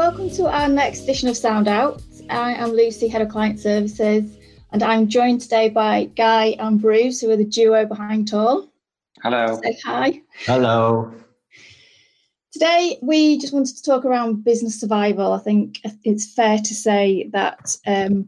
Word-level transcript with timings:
so 0.00 0.08
welcome 0.08 0.30
to 0.30 0.46
our 0.46 0.66
next 0.66 1.02
edition 1.02 1.28
of 1.28 1.36
Sound 1.36 1.68
Out. 1.68 2.00
I 2.30 2.54
am 2.54 2.70
Lucy, 2.70 3.06
Head 3.06 3.20
of 3.20 3.28
Client 3.28 3.60
Services, 3.60 4.38
and 4.72 4.82
I'm 4.82 5.08
joined 5.08 5.42
today 5.42 5.68
by 5.68 6.06
Guy 6.16 6.56
and 6.58 6.80
Behrooz, 6.80 7.20
who 7.20 7.30
are 7.30 7.36
the 7.36 7.44
duo 7.44 7.84
behind 7.84 8.26
Tall. 8.26 8.72
Hello. 9.22 9.60
Say 9.62 9.78
hi. 9.84 10.22
Hello. 10.46 11.12
Today, 12.50 12.96
we 13.02 13.38
just 13.38 13.52
wanted 13.52 13.76
to 13.76 13.82
talk 13.82 14.06
around 14.06 14.42
business 14.42 14.80
survival. 14.80 15.34
I 15.34 15.38
think 15.38 15.80
it's 16.04 16.32
fair 16.32 16.56
to 16.56 16.74
say 16.74 17.28
that 17.34 17.76
um, 17.86 18.26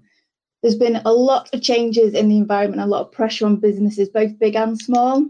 there's 0.61 0.77
been 0.77 1.01
a 1.07 1.13
lot 1.13 1.49
of 1.55 1.63
changes 1.63 2.13
in 2.13 2.29
the 2.29 2.37
environment, 2.37 2.83
a 2.83 2.87
lot 2.87 3.07
of 3.07 3.13
pressure 3.13 3.47
on 3.47 3.57
businesses, 3.57 4.11
both 4.11 4.39
big 4.39 4.57
and 4.57 4.79
small. 4.79 5.27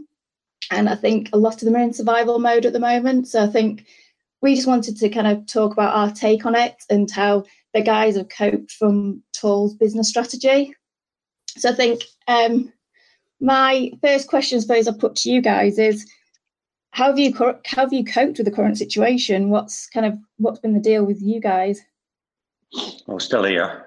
And 0.73 0.89
I 0.89 0.97
think 0.97 1.29
a 1.33 1.39
lot 1.39 1.63
of 1.63 1.67
them 1.67 1.77
are 1.77 1.83
in 1.83 1.93
survival 1.93 2.41
mode 2.41 2.67
at 2.67 2.73
the 2.73 2.81
moment. 2.81 3.29
So 3.29 3.45
I 3.45 3.47
think 3.47 3.87
we 4.43 4.57
just 4.57 4.67
wanted 4.67 4.97
to 4.97 5.09
kind 5.09 5.29
of 5.29 5.47
talk 5.47 5.73
about 5.73 5.95
our 5.95 6.13
take 6.13 6.45
on 6.45 6.55
it 6.55 6.75
and 6.91 7.11
how 7.11 7.45
the 7.73 7.81
guys 7.81 8.17
have 8.17 8.29
coped 8.29 8.73
from 8.73 9.23
Tall's 9.33 9.75
business 9.75 10.09
strategy. 10.09 10.75
So 11.57 11.71
I 11.71 11.73
think 11.73 12.03
um, 12.29 12.73
my 13.41 13.93
first 14.03 14.29
question, 14.29 14.59
I 14.59 14.61
suppose, 14.61 14.89
I 14.89 14.93
put 14.93 15.17
to 15.17 15.31
you 15.31 15.41
guys 15.41 15.79
is 15.79 16.11
how 16.91 17.07
have 17.07 17.19
you 17.19 17.33
how 17.35 17.83
have 17.83 17.93
you 17.93 18.05
coped 18.05 18.39
with 18.39 18.45
the 18.45 18.53
current 18.53 18.77
situation? 18.77 19.49
What's 19.49 19.89
kind 19.89 20.05
of 20.05 20.19
what's 20.37 20.61
been 20.61 20.75
the 20.75 20.81
deal 20.81 21.05
with 21.05 21.23
you 21.23 21.41
guys? 21.41 21.81
Well, 23.07 23.21
still 23.21 23.45
here. 23.45 23.87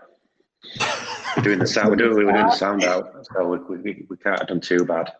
we're 1.36 1.44
doing 1.44 1.60
the 1.60 1.68
sound. 1.68 1.90
We're 1.90 1.96
doing, 1.98 2.16
we're 2.16 2.32
doing 2.32 2.48
the 2.48 2.52
sound 2.52 2.84
out, 2.84 3.14
so 3.34 3.46
we, 3.48 3.78
we, 3.78 4.06
we 4.10 4.18
can't 4.18 4.40
have 4.40 4.48
done 4.48 4.62
too 4.62 4.86
bad. 4.86 5.12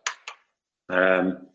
Um, 0.90 1.48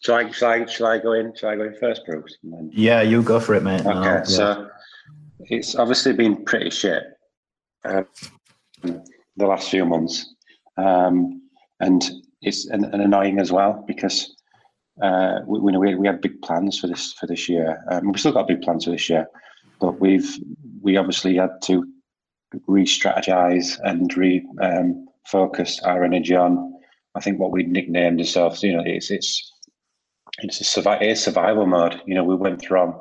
Shall 0.00 0.14
I, 0.16 0.30
shall 0.30 0.50
I, 0.50 0.66
shall 0.66 0.86
I 0.86 0.98
go 0.98 1.12
in? 1.12 1.34
Shall 1.34 1.50
I 1.50 1.56
go 1.56 1.64
in 1.64 1.74
first, 1.74 2.02
Behrooz? 2.06 2.32
Then... 2.42 2.70
Yeah, 2.72 3.02
you 3.02 3.22
go 3.22 3.40
for 3.40 3.54
it, 3.54 3.62
mate. 3.62 3.80
Okay, 3.80 3.90
no, 3.90 4.24
so 4.24 4.68
it's 5.40 5.74
obviously 5.74 6.12
been 6.12 6.44
pretty 6.44 6.70
shit 6.70 7.02
uh, 7.84 8.02
the 8.82 9.46
last 9.46 9.70
few 9.70 9.84
months, 9.84 10.34
um, 10.76 11.42
and 11.80 12.10
it's 12.42 12.66
an, 12.66 12.84
an, 12.84 13.00
annoying 13.00 13.40
as 13.40 13.50
well 13.50 13.84
because 13.86 14.34
uh, 15.02 15.40
we, 15.46 15.76
we, 15.76 15.94
we 15.94 16.06
had 16.06 16.20
big 16.20 16.40
plans 16.42 16.78
for 16.78 16.86
this 16.86 17.12
for 17.14 17.26
this 17.26 17.48
year. 17.48 17.82
Um, 17.90 18.08
we've 18.08 18.20
still 18.20 18.32
got 18.32 18.48
big 18.48 18.62
plans 18.62 18.84
for 18.84 18.90
this 18.90 19.08
year, 19.08 19.26
but 19.80 20.00
we've 20.00 20.38
we 20.80 20.96
obviously 20.96 21.36
had 21.36 21.60
to 21.62 21.84
re-strategize 22.66 23.78
and 23.84 24.16
re-focus 24.16 25.80
um, 25.82 25.90
our 25.90 26.04
energy 26.04 26.34
on. 26.34 26.74
I 27.14 27.20
think 27.20 27.40
what 27.40 27.50
we 27.50 27.64
nicknamed 27.64 28.20
ourselves, 28.20 28.62
you 28.62 28.76
know, 28.76 28.82
it's 28.84 29.10
it's 29.10 29.52
it's 30.42 30.60
a 30.60 30.64
survival, 30.64 31.14
survival 31.16 31.66
mode. 31.66 32.00
You 32.06 32.14
know, 32.14 32.24
we 32.24 32.36
went 32.36 32.64
from 32.64 33.00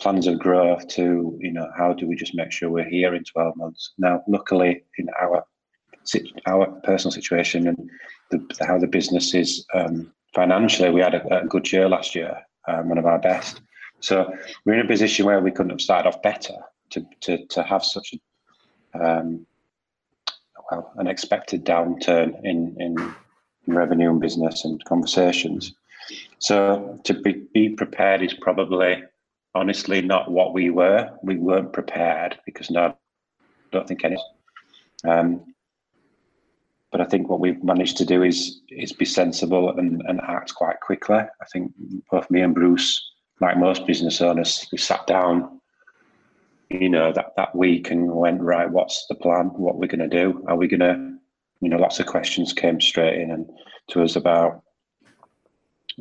plans 0.00 0.26
of 0.26 0.38
growth 0.38 0.88
to, 0.88 1.36
you 1.40 1.52
know, 1.52 1.68
how 1.76 1.92
do 1.92 2.06
we 2.06 2.16
just 2.16 2.34
make 2.34 2.50
sure 2.50 2.70
we're 2.70 2.88
here 2.88 3.14
in 3.14 3.24
12 3.24 3.56
months? 3.56 3.92
Now, 3.98 4.22
luckily, 4.26 4.82
in 4.98 5.08
our 5.20 5.44
our 6.46 6.66
personal 6.82 7.12
situation 7.12 7.68
and 7.68 7.90
the, 8.30 8.66
how 8.66 8.78
the 8.78 8.86
business 8.86 9.34
is 9.34 9.66
um, 9.74 10.10
financially, 10.34 10.90
we 10.90 11.02
had 11.02 11.14
a, 11.14 11.42
a, 11.42 11.46
good 11.46 11.70
year 11.70 11.88
last 11.88 12.14
year, 12.14 12.38
um, 12.66 12.88
one 12.88 12.96
of 12.96 13.04
our 13.04 13.18
best. 13.18 13.60
So 14.00 14.34
we're 14.64 14.74
in 14.74 14.86
a 14.86 14.88
position 14.88 15.26
where 15.26 15.40
we 15.40 15.50
couldn't 15.50 15.70
have 15.70 15.80
started 15.80 16.08
off 16.08 16.22
better 16.22 16.54
to 16.90 17.06
to, 17.20 17.46
to 17.46 17.62
have 17.62 17.84
such 17.84 18.14
a 18.94 18.98
um, 18.98 19.46
well 20.70 20.92
an 20.96 21.06
expected 21.06 21.64
downturn 21.64 22.34
in 22.44 22.76
in 22.80 23.14
revenue 23.66 24.10
and 24.10 24.20
business 24.20 24.64
and 24.64 24.82
conversations. 24.84 25.74
So 26.38 27.00
to 27.04 27.14
be, 27.14 27.46
be 27.52 27.70
prepared 27.70 28.22
is 28.22 28.34
probably 28.34 29.02
honestly 29.54 30.00
not 30.00 30.30
what 30.30 30.54
we 30.54 30.70
were. 30.70 31.10
We 31.22 31.36
weren't 31.36 31.72
prepared 31.72 32.38
because 32.46 32.70
no, 32.70 32.86
I 32.86 32.94
don't 33.72 33.86
think 33.86 34.04
any. 34.04 34.16
Um, 35.04 35.54
but 36.90 37.00
I 37.00 37.04
think 37.04 37.28
what 37.28 37.40
we've 37.40 37.62
managed 37.62 37.96
to 37.98 38.04
do 38.04 38.22
is 38.22 38.60
is 38.68 38.92
be 38.92 39.04
sensible 39.04 39.78
and, 39.78 40.02
and 40.08 40.20
act 40.20 40.54
quite 40.54 40.80
quickly. 40.80 41.18
I 41.18 41.44
think 41.52 41.72
both 42.10 42.30
me 42.30 42.40
and 42.40 42.54
Behrooz, 42.54 42.96
like 43.40 43.56
most 43.56 43.86
business 43.86 44.20
owners, 44.20 44.66
we 44.72 44.78
sat 44.78 45.06
down, 45.06 45.60
you 46.68 46.88
know, 46.88 47.12
that, 47.12 47.32
that 47.36 47.54
week 47.54 47.90
and 47.90 48.10
went, 48.10 48.40
right, 48.42 48.68
what's 48.68 49.06
the 49.08 49.14
plan? 49.14 49.46
What 49.46 49.76
we're 49.76 49.86
going 49.86 50.10
to 50.10 50.22
do? 50.22 50.44
Are 50.48 50.56
we 50.56 50.66
going 50.66 50.80
to, 50.80 51.14
you 51.60 51.68
know, 51.68 51.78
lots 51.78 52.00
of 52.00 52.06
questions 52.06 52.52
came 52.52 52.80
straight 52.80 53.20
in 53.20 53.30
and 53.30 53.48
to 53.90 54.02
us 54.02 54.16
about 54.16 54.62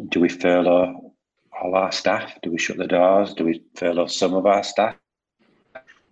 do 0.07 0.19
we 0.19 0.29
furlough 0.29 1.13
all 1.61 1.75
our 1.75 1.91
staff? 1.91 2.37
Do 2.41 2.51
we 2.51 2.57
shut 2.57 2.77
the 2.77 2.87
doors? 2.87 3.33
Do 3.33 3.45
we 3.45 3.63
furlough 3.75 4.07
some 4.07 4.33
of 4.33 4.45
our 4.45 4.63
staff? 4.63 4.95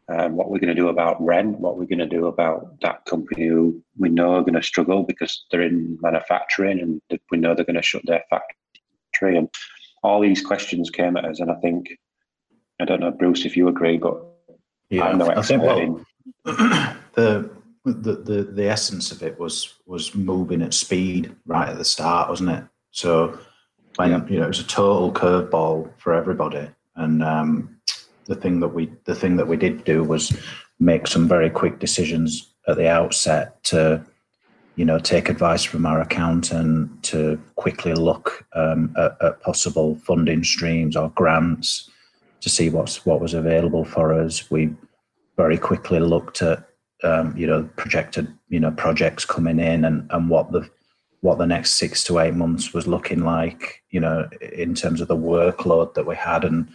Um, 0.10 0.36
what 0.36 0.50
we're 0.50 0.60
going 0.60 0.74
to 0.74 0.82
do 0.82 0.88
about 0.88 1.24
rent? 1.24 1.60
What 1.60 1.78
we're 1.78 1.86
going 1.86 2.00
to 2.00 2.06
do 2.08 2.28
about 2.28 2.80
that 2.82 3.06
company 3.06 3.48
who 3.48 3.82
we 3.98 4.10
know 4.10 4.36
are 4.36 4.42
going 4.42 4.54
to 4.54 4.64
struggle 4.64 5.04
because 5.04 5.46
they're 5.52 5.62
in 5.62 5.98
manufacturing 6.02 6.80
and 6.80 7.02
we 7.30 7.38
know 7.38 7.54
they're 7.54 7.66
going 7.66 7.76
to 7.76 7.82
shut 7.82 8.04
their 8.06 8.24
factory. 8.30 9.38
And 9.38 9.50
all 10.04 10.22
these 10.22 10.42
questions 10.42 10.90
came 10.90 11.18
at 11.18 11.26
us, 11.26 11.40
and 11.40 11.52
I 11.52 11.56
think 11.56 11.90
I 12.80 12.86
don't 12.86 13.02
know, 13.02 13.12
Behrooz, 13.12 13.46
if 13.46 13.58
you 13.58 13.68
agree, 13.68 13.98
but 13.98 14.24
yeah, 14.90 15.06
I'm 15.06 15.18
no 15.18 15.30
I 15.30 15.42
think 15.42 15.64
well, 15.64 16.06
the, 16.46 17.50
the 17.84 17.94
the 17.94 18.50
the 18.54 18.70
essence 18.70 19.12
of 19.12 19.24
it 19.24 19.40
was 19.40 19.74
was 19.86 20.16
moving 20.16 20.62
at 20.62 20.74
speed 20.74 21.36
right 21.46 21.70
at 21.70 21.78
the 21.78 21.86
start, 21.86 22.30
wasn't 22.30 22.52
it? 22.52 22.64
So 22.92 23.38
yeah. 24.06 24.26
you 24.28 24.40
know 24.40 24.46
it 24.46 24.50
was 24.50 24.60
a 24.60 24.68
total 24.68 25.12
curveball 25.12 25.90
for 25.98 26.14
everybody. 26.14 26.70
And 26.96 27.24
um, 27.24 27.78
the 28.26 28.36
thing 28.36 28.60
that 28.60 28.70
we 28.70 28.92
the 29.06 29.16
thing 29.16 29.38
that 29.38 29.48
we 29.48 29.58
did 29.58 29.84
do 29.84 30.04
was 30.04 30.36
make 30.80 31.08
some 31.08 31.28
very 31.28 31.50
quick 31.50 31.80
decisions 31.80 32.54
at 32.68 32.78
the 32.78 32.90
outset 32.90 33.64
to 33.66 34.04
you 34.76 34.86
know 34.86 35.00
take 35.00 35.30
advice 35.30 35.64
from 35.64 35.86
our 35.86 36.02
accountant 36.02 37.04
to 37.04 37.42
quickly 37.56 37.94
look 37.94 38.46
um, 38.54 38.94
at, 38.98 39.18
at, 39.22 39.42
possible 39.42 39.96
funding 39.96 40.44
streams 40.44 40.96
or 40.96 41.10
grants 41.12 41.90
to 42.42 42.50
see 42.50 42.70
what's 42.70 43.06
what 43.06 43.22
was 43.22 43.34
available 43.34 43.86
for 43.86 44.14
us. 44.14 44.52
We 44.52 44.70
very 45.36 45.58
quickly 45.58 46.00
looked 46.00 46.42
at 46.42 46.64
um, 47.04 47.36
you 47.36 47.48
know 47.48 47.64
projected 47.76 48.32
you 48.50 48.60
know 48.60 48.72
projects 48.72 49.26
coming 49.26 49.60
in 49.60 49.86
and 49.86 50.08
and 50.12 50.30
what 50.30 50.52
the 50.52 50.70
what 51.22 51.38
the 51.38 51.48
next 51.48 51.74
six 51.74 52.04
to 52.06 52.20
eight 52.20 52.36
months 52.36 52.74
was 52.74 52.88
looking 52.88 53.24
like, 53.24 53.84
you 53.90 54.00
know, 54.00 54.30
in 54.54 54.76
terms 54.76 55.02
of 55.02 55.08
the 55.08 55.18
workload 55.18 55.94
that 55.96 56.06
we 56.06 56.16
had 56.16 56.44
and 56.44 56.70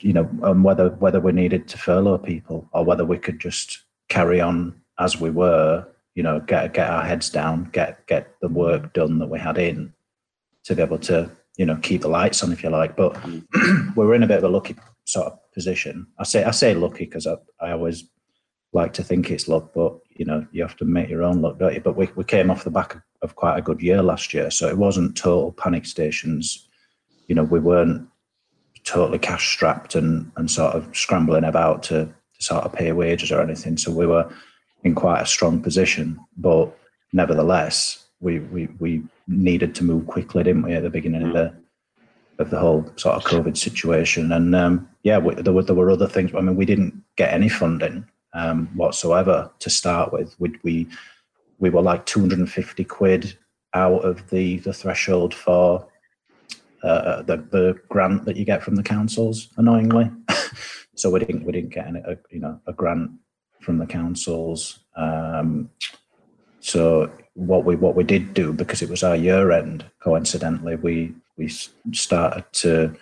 you 0.00 0.12
know, 0.12 0.28
and 0.42 0.64
whether 0.64 0.90
whether 0.90 1.20
we 1.20 1.32
needed 1.32 1.68
to 1.68 1.78
furlough 1.78 2.18
people 2.18 2.68
or 2.72 2.84
whether 2.84 3.04
we 3.04 3.18
could 3.18 3.38
just 3.38 3.82
carry 4.08 4.40
on 4.40 4.80
as 4.98 5.20
we 5.20 5.30
were, 5.30 5.86
you 6.14 6.22
know, 6.22 6.40
get 6.40 6.72
get 6.72 6.88
our 6.88 7.04
heads 7.04 7.28
down, 7.28 7.64
get 7.72 8.06
get 8.06 8.34
the 8.40 8.48
work 8.48 8.92
done 8.94 9.18
that 9.18 9.28
we 9.28 9.38
had 9.38 9.58
in 9.58 9.92
to 10.64 10.74
be 10.74 10.82
able 10.82 10.98
to, 10.98 11.30
you 11.56 11.66
know, 11.66 11.76
keep 11.76 12.00
the 12.02 12.08
lights 12.08 12.42
on 12.42 12.52
if 12.52 12.62
you 12.62 12.70
like. 12.70 12.96
But 12.96 13.22
we 13.24 13.42
were 13.96 14.14
in 14.14 14.22
a 14.22 14.26
bit 14.26 14.38
of 14.38 14.44
a 14.44 14.48
lucky 14.48 14.76
sort 15.04 15.26
of 15.26 15.38
position. 15.52 16.06
I 16.18 16.24
say 16.24 16.44
I 16.44 16.52
say 16.52 16.74
lucky 16.74 17.04
because 17.04 17.26
I, 17.26 17.36
I 17.60 17.72
always 17.72 18.04
like 18.72 18.92
to 18.94 19.04
think 19.04 19.30
it's 19.30 19.48
luck, 19.48 19.72
but 19.74 19.98
you 20.10 20.24
know, 20.24 20.46
you 20.52 20.62
have 20.62 20.76
to 20.76 20.84
make 20.84 21.08
your 21.08 21.22
own 21.22 21.42
luck, 21.42 21.58
don't 21.58 21.74
you? 21.74 21.80
But 21.80 21.96
we, 21.96 22.08
we 22.14 22.24
came 22.24 22.50
off 22.50 22.64
the 22.64 22.70
back 22.70 22.94
of, 22.94 23.02
of 23.22 23.36
quite 23.36 23.58
a 23.58 23.62
good 23.62 23.80
year 23.82 24.02
last 24.02 24.32
year. 24.32 24.50
So 24.50 24.68
it 24.68 24.78
wasn't 24.78 25.16
total 25.16 25.52
panic 25.52 25.86
stations. 25.86 26.68
You 27.28 27.34
know, 27.34 27.44
we 27.44 27.60
weren't 27.60 28.08
totally 28.84 29.18
cash 29.18 29.52
strapped 29.52 29.94
and, 29.94 30.30
and 30.36 30.50
sort 30.50 30.74
of 30.74 30.96
scrambling 30.96 31.44
about 31.44 31.82
to, 31.84 32.06
to 32.06 32.42
sort 32.42 32.64
of 32.64 32.72
pay 32.72 32.92
wages 32.92 33.30
or 33.30 33.40
anything. 33.40 33.76
So 33.76 33.92
we 33.92 34.06
were 34.06 34.32
in 34.84 34.94
quite 34.94 35.20
a 35.20 35.26
strong 35.26 35.62
position. 35.62 36.18
But 36.36 36.76
nevertheless, 37.12 38.06
we, 38.20 38.38
we, 38.38 38.68
we 38.78 39.02
needed 39.28 39.74
to 39.76 39.84
move 39.84 40.06
quickly, 40.06 40.42
didn't 40.42 40.62
we, 40.62 40.74
at 40.74 40.82
the 40.82 40.90
beginning 40.90 41.22
of 41.22 41.32
the 41.32 41.54
of 42.38 42.48
the 42.48 42.58
whole 42.58 42.90
sort 42.96 43.16
of 43.16 43.24
COVID 43.24 43.54
situation. 43.54 44.32
And 44.32 44.56
um, 44.56 44.88
yeah, 45.02 45.18
we, 45.18 45.34
there 45.34 45.52
were 45.52 45.62
there 45.62 45.76
were 45.76 45.90
other 45.90 46.08
things. 46.08 46.34
I 46.34 46.40
mean, 46.40 46.56
we 46.56 46.64
didn't 46.64 46.94
get 47.16 47.34
any 47.34 47.50
funding 47.50 48.06
um, 48.32 48.68
whatsoever 48.74 49.50
to 49.58 49.70
start 49.70 50.10
with. 50.10 50.34
We, 50.38 50.54
we 50.62 50.88
we 51.60 51.70
were 51.70 51.82
like 51.82 52.04
250 52.06 52.84
quid 52.84 53.38
out 53.74 54.04
of 54.04 54.28
the 54.30 54.58
the 54.58 54.72
threshold 54.72 55.32
for 55.32 55.86
uh, 56.82 57.22
the 57.22 57.36
the 57.36 57.78
grant 57.88 58.24
that 58.24 58.36
you 58.36 58.44
get 58.44 58.62
from 58.62 58.74
the 58.74 58.82
councils. 58.82 59.48
Annoyingly, 59.56 60.10
so 60.96 61.10
we 61.10 61.20
didn't 61.20 61.44
we 61.44 61.52
didn't 61.52 61.72
get 61.72 61.86
any, 61.86 62.00
a, 62.00 62.16
you 62.30 62.40
know 62.40 62.60
a 62.66 62.72
grant 62.72 63.12
from 63.60 63.78
the 63.78 63.86
councils. 63.86 64.80
Um, 64.96 65.70
so 66.60 67.10
what 67.34 67.64
we 67.64 67.76
what 67.76 67.94
we 67.94 68.04
did 68.04 68.34
do 68.34 68.52
because 68.52 68.82
it 68.82 68.90
was 68.90 69.04
our 69.04 69.16
year 69.16 69.52
end, 69.52 69.84
coincidentally, 70.02 70.76
we 70.76 71.14
we 71.36 71.48
started 71.92 72.44
to 72.52 72.96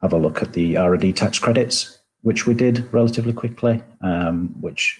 have 0.00 0.12
a 0.12 0.18
look 0.18 0.42
at 0.42 0.52
the 0.52 0.76
R 0.76 0.92
and 0.92 1.02
D 1.02 1.12
tax 1.12 1.38
credits 1.38 1.98
which 2.24 2.46
we 2.46 2.54
did 2.54 2.90
relatively 2.90 3.34
quickly, 3.34 3.82
um, 4.00 4.48
which 4.60 4.98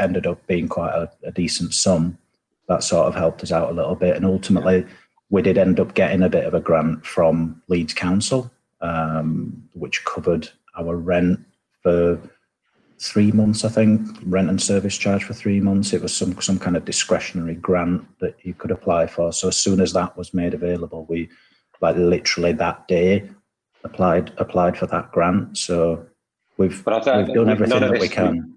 ended 0.00 0.26
up 0.26 0.44
being 0.48 0.68
quite 0.68 0.92
a, 0.92 1.08
a, 1.22 1.30
decent 1.30 1.72
sum. 1.72 2.18
That 2.68 2.82
sort 2.82 3.06
of 3.06 3.14
helped 3.14 3.42
us 3.42 3.52
out 3.52 3.70
a 3.70 3.74
little 3.74 3.94
bit. 3.94 4.16
And 4.16 4.24
ultimately, 4.24 4.84
we 5.30 5.42
did 5.42 5.58
end 5.58 5.80
up 5.80 5.94
getting 5.94 6.22
a 6.22 6.28
bit 6.28 6.44
of 6.44 6.54
a 6.54 6.60
grant 6.60 7.04
from 7.06 7.62
Leeds 7.68 7.94
Council, 7.94 8.50
um, 8.80 9.68
which 9.74 10.04
covered 10.04 10.48
our 10.76 10.96
rent 10.96 11.40
for 11.82 12.20
three 12.98 13.30
months, 13.30 13.64
I 13.64 13.68
think, 13.68 14.18
rent 14.24 14.48
and 14.48 14.60
service 14.60 14.96
charge 14.96 15.24
for 15.24 15.34
three 15.34 15.60
months. 15.60 15.92
It 15.92 16.02
was 16.02 16.16
some 16.16 16.40
some 16.40 16.58
kind 16.58 16.76
of 16.76 16.84
discretionary 16.84 17.54
grant 17.54 18.06
that 18.20 18.36
you 18.42 18.54
could 18.54 18.70
apply 18.70 19.06
for. 19.06 19.32
So 19.32 19.48
as 19.48 19.56
soon 19.56 19.80
as 19.80 19.92
that 19.92 20.16
was 20.16 20.34
made 20.34 20.54
available, 20.54 21.06
we 21.08 21.28
like 21.80 21.96
literally 21.96 22.52
that 22.52 22.88
day 22.88 23.28
applied 23.84 24.32
applied 24.38 24.76
for 24.76 24.86
that 24.86 25.12
grant. 25.12 25.58
So 25.58 26.06
we've 26.56 26.82
we've 27.26 27.34
done 27.34 27.50
everything 27.50 27.80
that 27.80 28.00
we 28.00 28.08
can. 28.08 28.56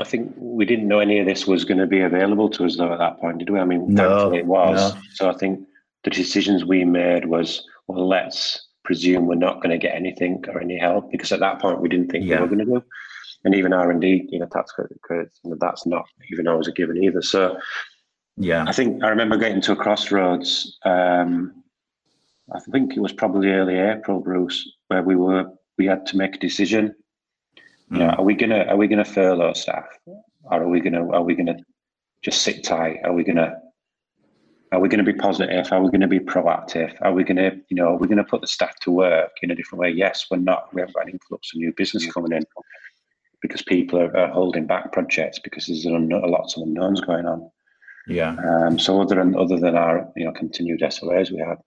I 0.00 0.04
think 0.04 0.32
we 0.38 0.64
didn't 0.64 0.88
know 0.88 0.98
any 1.00 1.18
of 1.18 1.26
this 1.26 1.46
was 1.46 1.64
going 1.64 1.78
to 1.78 1.86
be 1.86 2.00
available 2.00 2.48
to 2.50 2.64
us 2.64 2.76
though 2.78 2.92
at 2.92 2.98
that 2.98 3.20
point, 3.20 3.38
did 3.38 3.50
we? 3.50 3.60
I 3.60 3.64
mean, 3.64 3.94
No, 3.94 4.32
it 4.32 4.46
was. 4.46 4.94
no. 4.94 5.00
So 5.12 5.28
I 5.30 5.34
think 5.34 5.60
the 6.04 6.10
decisions 6.10 6.64
we 6.64 6.84
made 6.86 7.26
was, 7.26 7.62
well, 7.86 8.08
let's 8.08 8.66
presume 8.82 9.26
we're 9.26 9.34
not 9.34 9.56
going 9.56 9.70
to 9.70 9.78
get 9.78 9.94
anything 9.94 10.42
or 10.48 10.58
any 10.60 10.78
help 10.78 11.10
because 11.12 11.32
at 11.32 11.40
that 11.40 11.60
point 11.60 11.82
we 11.82 11.88
didn't 11.90 12.10
think 12.10 12.24
Yeah. 12.24 12.36
we 12.36 12.40
were 12.40 12.46
going 12.48 12.58
to 12.60 12.64
do. 12.64 12.84
And 13.44 13.54
even 13.54 13.74
R 13.74 13.90
and 13.90 14.00
D, 14.00 14.26
you 14.30 14.38
know, 14.38 14.46
tax 14.46 14.72
credits, 15.02 15.38
you 15.44 15.50
know, 15.50 15.56
that's 15.60 15.86
not 15.86 16.06
even 16.32 16.48
always 16.48 16.66
a 16.66 16.72
given 16.72 17.02
either. 17.04 17.20
So 17.22 17.58
Yeah, 18.38 18.64
I 18.66 18.72
think 18.72 19.04
I 19.04 19.08
remember 19.08 19.36
getting 19.36 19.60
to 19.62 19.72
a 19.72 19.76
crossroads. 19.76 20.78
Um, 20.84 21.62
I 22.54 22.60
think 22.72 22.96
it 22.96 23.00
was 23.00 23.12
probably 23.12 23.50
early 23.50 23.78
April, 23.78 24.22
Behrooz, 24.22 24.62
where 24.88 25.02
we 25.02 25.14
were 25.14 25.44
we 25.76 25.84
had 25.86 26.06
to 26.06 26.16
make 26.16 26.36
a 26.36 26.38
decision. 26.38 26.94
You 27.90 27.98
know, 27.98 28.10
are 28.10 28.24
we 28.24 28.34
gonna 28.34 28.64
are 28.68 28.76
we 28.76 28.86
gonna 28.86 29.04
furlough 29.04 29.52
staff, 29.54 29.86
or 30.06 30.62
are 30.62 30.68
we 30.68 30.80
gonna 30.80 31.08
are 31.10 31.22
we 31.24 31.34
gonna 31.34 31.56
just 32.22 32.42
sit 32.42 32.62
tight? 32.62 32.98
Are 33.04 33.12
we 33.12 33.24
gonna 33.24 33.54
are 34.72 34.78
we 34.78 34.88
gonna 34.88 35.02
be 35.02 35.12
positive? 35.12 35.72
Are 35.72 35.82
we 35.82 35.90
gonna 35.90 36.06
be 36.06 36.20
proactive? 36.20 36.94
Are 37.02 37.12
we 37.12 37.24
gonna 37.24 37.50
you 37.68 37.76
know 37.76 37.88
are 37.88 37.96
we 37.96 38.06
gonna 38.06 38.22
put 38.24 38.42
the 38.42 38.46
staff 38.46 38.78
to 38.80 38.92
work 38.92 39.32
in 39.42 39.50
a 39.50 39.54
different 39.56 39.80
way? 39.80 39.90
Yes, 39.90 40.26
we're 40.30 40.36
not. 40.36 40.72
We 40.72 40.80
haven't 40.82 40.94
got 40.94 41.06
an 41.06 41.12
influx 41.14 41.52
of 41.52 41.58
new 41.58 41.72
business 41.72 42.06
coming 42.12 42.32
in 42.32 42.44
because 43.42 43.62
people 43.62 43.98
are, 44.00 44.16
are 44.16 44.28
holding 44.28 44.66
back 44.66 44.92
projects 44.92 45.40
because 45.40 45.66
there's 45.66 45.84
an, 45.86 45.96
unknown- 45.96 46.30
lots 46.30 46.56
of 46.56 46.62
unknowns 46.62 47.00
going 47.00 47.26
on. 47.26 47.50
yeah, 48.06 48.36
Um, 48.36 48.78
so 48.78 49.00
other 49.00 49.16
than 49.16 49.34
other 49.34 49.58
than 49.58 49.76
our 49.76 50.08
you 50.14 50.24
know 50.26 50.32
continued 50.32 50.80
SLAs 50.80 51.32
we 51.32 51.38
had, 51.38 51.58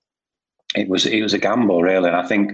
it 0.75 0.87
was 0.87 1.05
it 1.05 1.21
was 1.21 1.33
a 1.33 1.37
gamble 1.37 1.81
really, 1.81 2.07
and 2.07 2.15
I 2.15 2.25
think 2.25 2.53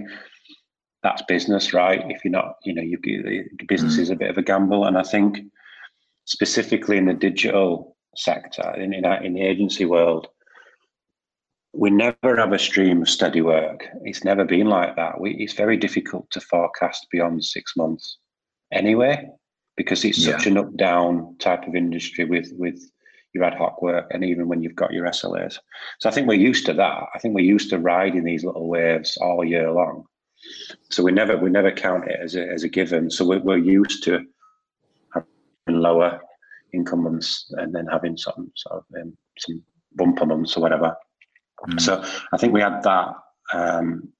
that's 1.02 1.22
business, 1.22 1.72
right? 1.72 2.02
If 2.10 2.24
you're 2.24 2.32
not, 2.32 2.56
you 2.64 2.74
know, 2.74 2.82
you 2.82 2.98
the 3.02 3.64
business 3.66 3.96
Mm. 3.96 4.00
is 4.00 4.10
a 4.10 4.16
bit 4.16 4.30
of 4.30 4.38
a 4.38 4.42
gamble, 4.42 4.84
and 4.84 4.98
I 4.98 5.02
think 5.02 5.38
specifically 6.26 6.96
in 6.98 7.06
the 7.06 7.14
digital 7.14 7.96
sector, 8.16 8.74
in 8.76 8.92
in, 8.92 9.04
in 9.04 9.34
the 9.34 9.42
agency 9.42 9.84
world, 9.84 10.28
we 11.72 11.90
never 11.90 12.36
have 12.36 12.52
a 12.52 12.58
stream 12.58 13.02
of 13.02 13.08
steady 13.08 13.40
work. 13.40 13.86
It's 14.04 14.24
never 14.24 14.44
been 14.44 14.66
like 14.66 14.96
that. 14.96 15.20
We, 15.20 15.34
it's 15.36 15.52
very 15.54 15.76
difficult 15.76 16.30
to 16.32 16.40
forecast 16.40 17.06
beyond 17.10 17.44
six 17.44 17.76
months, 17.76 18.18
anyway, 18.72 19.28
because 19.76 20.04
it's 20.04 20.22
such 20.22 20.46
an 20.46 20.58
up 20.58 20.76
down 20.76 21.36
type 21.38 21.66
of 21.66 21.74
industry 21.74 22.24
with 22.24 22.52
with 22.58 22.78
your 23.32 23.44
ad 23.44 23.54
hoc 23.54 23.80
work, 23.80 24.06
and 24.10 24.24
even 24.24 24.48
when 24.48 24.60
you've 24.62 24.74
got 24.74 24.92
your 24.92 25.06
SLAs. 25.06 25.56
So 26.00 26.08
I 26.08 26.12
think 26.12 26.26
we're 26.26 26.34
used 26.34 26.66
to 26.66 26.74
that. 26.74 27.04
I 27.14 27.18
think 27.20 27.34
we're 27.34 27.44
used 27.54 27.70
to 27.70 27.78
riding 27.78 28.24
these 28.24 28.44
little 28.44 28.68
waves 28.68 29.16
all 29.18 29.44
year 29.44 29.70
long. 29.70 30.04
So 30.90 31.02
we 31.02 31.12
never 31.12 31.36
we 31.36 31.50
never 31.50 31.70
count 31.70 32.08
it 32.08 32.18
as 32.20 32.34
a 32.34 32.48
as 32.48 32.64
a 32.64 32.68
given. 32.68 33.10
So 33.10 33.26
we're, 33.26 33.40
we're 33.40 33.58
used 33.58 34.02
to 34.04 34.24
having 35.14 35.80
lower 35.80 36.20
income 36.72 37.04
months 37.04 37.52
and 37.58 37.74
then 37.74 37.86
having 37.86 38.16
some 38.16 38.50
sort 38.56 38.76
of 38.78 38.84
um, 39.00 39.16
some 39.38 39.62
bumper 39.94 40.26
months 40.26 40.56
or 40.56 40.60
whatever. 40.60 40.96
Mm. 41.68 41.80
So 41.80 42.04
I 42.32 42.36
think 42.36 42.52
we 42.52 42.60
had 42.60 42.82
that 42.82 43.14
um, 43.52 44.12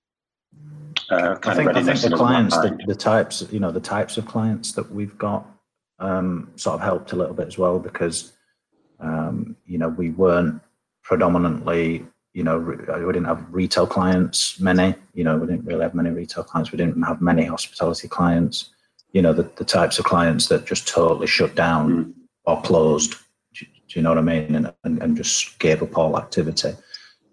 uh, 1.11 1.37
kind 1.37 1.47
I 1.47 1.55
think, 1.55 1.71
of 1.71 1.77
I 1.77 1.83
think 1.83 2.11
the 2.11 2.17
clients, 2.17 2.57
the, 2.57 2.79
the 2.87 2.95
types, 2.95 3.45
you 3.51 3.61
know, 3.61 3.73
the 3.73 3.81
types 3.81 4.17
of 4.17 4.27
clients 4.27 4.73
that 4.73 4.91
we've 4.93 5.17
got 5.19 5.47
um, 5.99 6.51
sort 6.57 6.75
of 6.75 6.81
helped 6.81 7.13
a 7.13 7.17
little 7.17 7.35
bit 7.35 7.47
as 7.47 7.59
well 7.59 7.79
because, 7.79 8.33
um, 9.01 9.57
you 9.67 9.79
know, 9.79 9.89
we 9.89 10.11
weren't 10.11 10.61
predominantly, 11.03 12.07
you 12.33 12.45
know, 12.45 12.57
re- 12.57 13.05
we 13.05 13.13
didn't 13.13 13.27
have 13.27 13.45
retail 13.51 13.87
clients, 13.87 14.61
many, 14.61 14.95
you 15.15 15.25
know, 15.25 15.37
we 15.37 15.47
didn't 15.47 15.65
really 15.65 15.83
have 15.83 15.95
many 15.95 16.11
retail 16.11 16.45
clients. 16.45 16.71
We 16.73 16.79
didn't 16.79 17.03
have 17.03 17.21
many 17.21 17.45
hospitality 17.45 18.09
clients, 18.09 18.71
you 19.13 19.23
know, 19.23 19.33
the, 19.33 19.51
the 19.57 19.65
types 19.65 19.99
of 19.99 20.05
clients 20.05 20.49
that 20.49 20.65
just 20.67 20.87
totally 20.87 21.27
shut 21.27 21.55
down 21.55 21.91
Mm. 21.91 22.13
or 22.45 22.63
closed. 22.63 23.15
Do, 23.55 23.67
do 23.67 23.99
you 23.99 24.03
know 24.03 24.11
what 24.11 24.19
I 24.19 24.23
mean? 24.23 24.55
And, 24.55 24.73
and, 24.85 25.03
and 25.03 25.17
just 25.17 25.59
gave 25.59 25.83
up 25.83 25.99
all 25.99 26.17
activity 26.17 26.75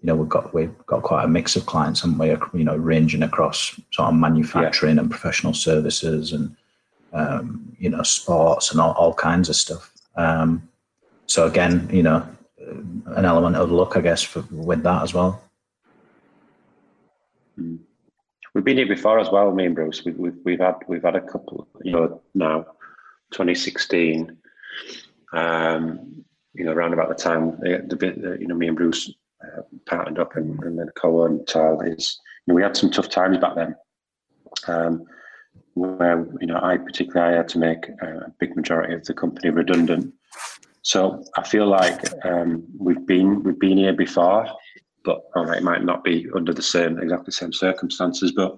you 0.01 0.07
know, 0.07 0.15
we've 0.15 0.29
got 0.29 0.53
we've 0.53 0.77
got 0.85 1.01
quite 1.01 1.25
a 1.25 1.27
mix 1.27 1.55
of 1.55 1.65
clients, 1.65 2.03
and 2.03 2.19
we're 2.19 2.39
You 2.53 2.63
know, 2.63 2.75
ranging 2.75 3.23
across 3.23 3.79
sort 3.91 4.09
of 4.09 4.15
manufacturing 4.15 4.99
and 4.99 5.09
professional 5.09 5.53
services, 5.53 6.33
and 6.33 6.55
um, 7.13 7.75
you 7.79 7.89
know, 7.89 8.03
sports 8.03 8.71
and 8.71 8.79
all, 8.79 8.93
all 8.93 9.13
kinds 9.13 9.49
of 9.49 9.55
stuff. 9.55 9.91
Um, 10.15 10.67
so 11.25 11.47
again, 11.47 11.89
you 11.91 12.03
know, 12.03 12.27
an 12.67 13.25
element 13.25 13.55
of 13.55 13.71
luck, 13.71 13.97
I 13.97 14.01
guess, 14.01 14.21
for, 14.21 14.43
with 14.51 14.83
that 14.83 15.03
as 15.03 15.13
well. 15.13 15.41
We've 17.57 18.63
been 18.63 18.77
here 18.77 18.87
before 18.87 19.19
as 19.19 19.29
well, 19.29 19.51
me 19.51 19.65
and 19.65 19.75
Behrooz. 19.75 20.03
We've, 20.05 20.17
we've, 20.17 20.37
we've 20.43 20.59
had 20.59 20.75
we've 20.87 21.03
had 21.03 21.15
a 21.15 21.21
couple, 21.21 21.67
you 21.83 21.91
know, 21.91 22.21
now, 22.33 22.65
2016. 23.31 24.37
Um, 25.33 26.23
you 26.53 26.65
know, 26.65 26.71
around 26.71 26.93
about 26.93 27.09
the 27.09 27.15
time 27.15 27.57
the, 27.59 27.85
the 27.87 27.95
bit 27.95 28.17
you 28.17 28.47
know 28.47 28.55
me 28.55 28.67
and 28.67 28.77
Behrooz 28.77 29.09
uh, 29.43 29.61
partnered 29.85 30.19
up 30.19 30.35
and, 30.35 30.61
and 30.63 30.79
then 30.79 30.89
Co 30.95 31.25
and 31.25 31.47
Tall 31.47 31.81
is, 31.81 32.19
you 32.45 32.51
know, 32.51 32.55
we 32.55 32.63
had 32.63 32.75
some 32.75 32.89
tough 32.89 33.09
times 33.09 33.37
back 33.37 33.55
then. 33.55 33.75
Um, 34.67 35.05
where 35.75 36.25
you 36.41 36.47
know, 36.47 36.59
I 36.61 36.77
particularly 36.77 37.33
I 37.33 37.37
had 37.37 37.47
to 37.49 37.59
make 37.59 37.87
a 38.01 38.31
big 38.39 38.55
majority 38.55 38.93
of 38.95 39.05
the 39.05 39.13
company 39.13 39.51
redundant. 39.51 40.13
So 40.87 41.21
I 41.37 41.43
feel 41.45 41.67
like 41.67 41.99
um, 42.23 42.63
we've 42.79 43.05
been 43.05 43.43
we've 43.43 43.59
been 43.59 43.77
here 43.77 43.91
before, 43.91 44.47
but 45.03 45.19
right, 45.35 45.57
it 45.57 45.63
might 45.63 45.83
not 45.83 46.01
be 46.01 46.25
under 46.33 46.53
the 46.53 46.61
same 46.61 46.97
exactly 46.97 47.25
the 47.25 47.31
same 47.33 47.51
circumstances, 47.51 48.31
but 48.31 48.55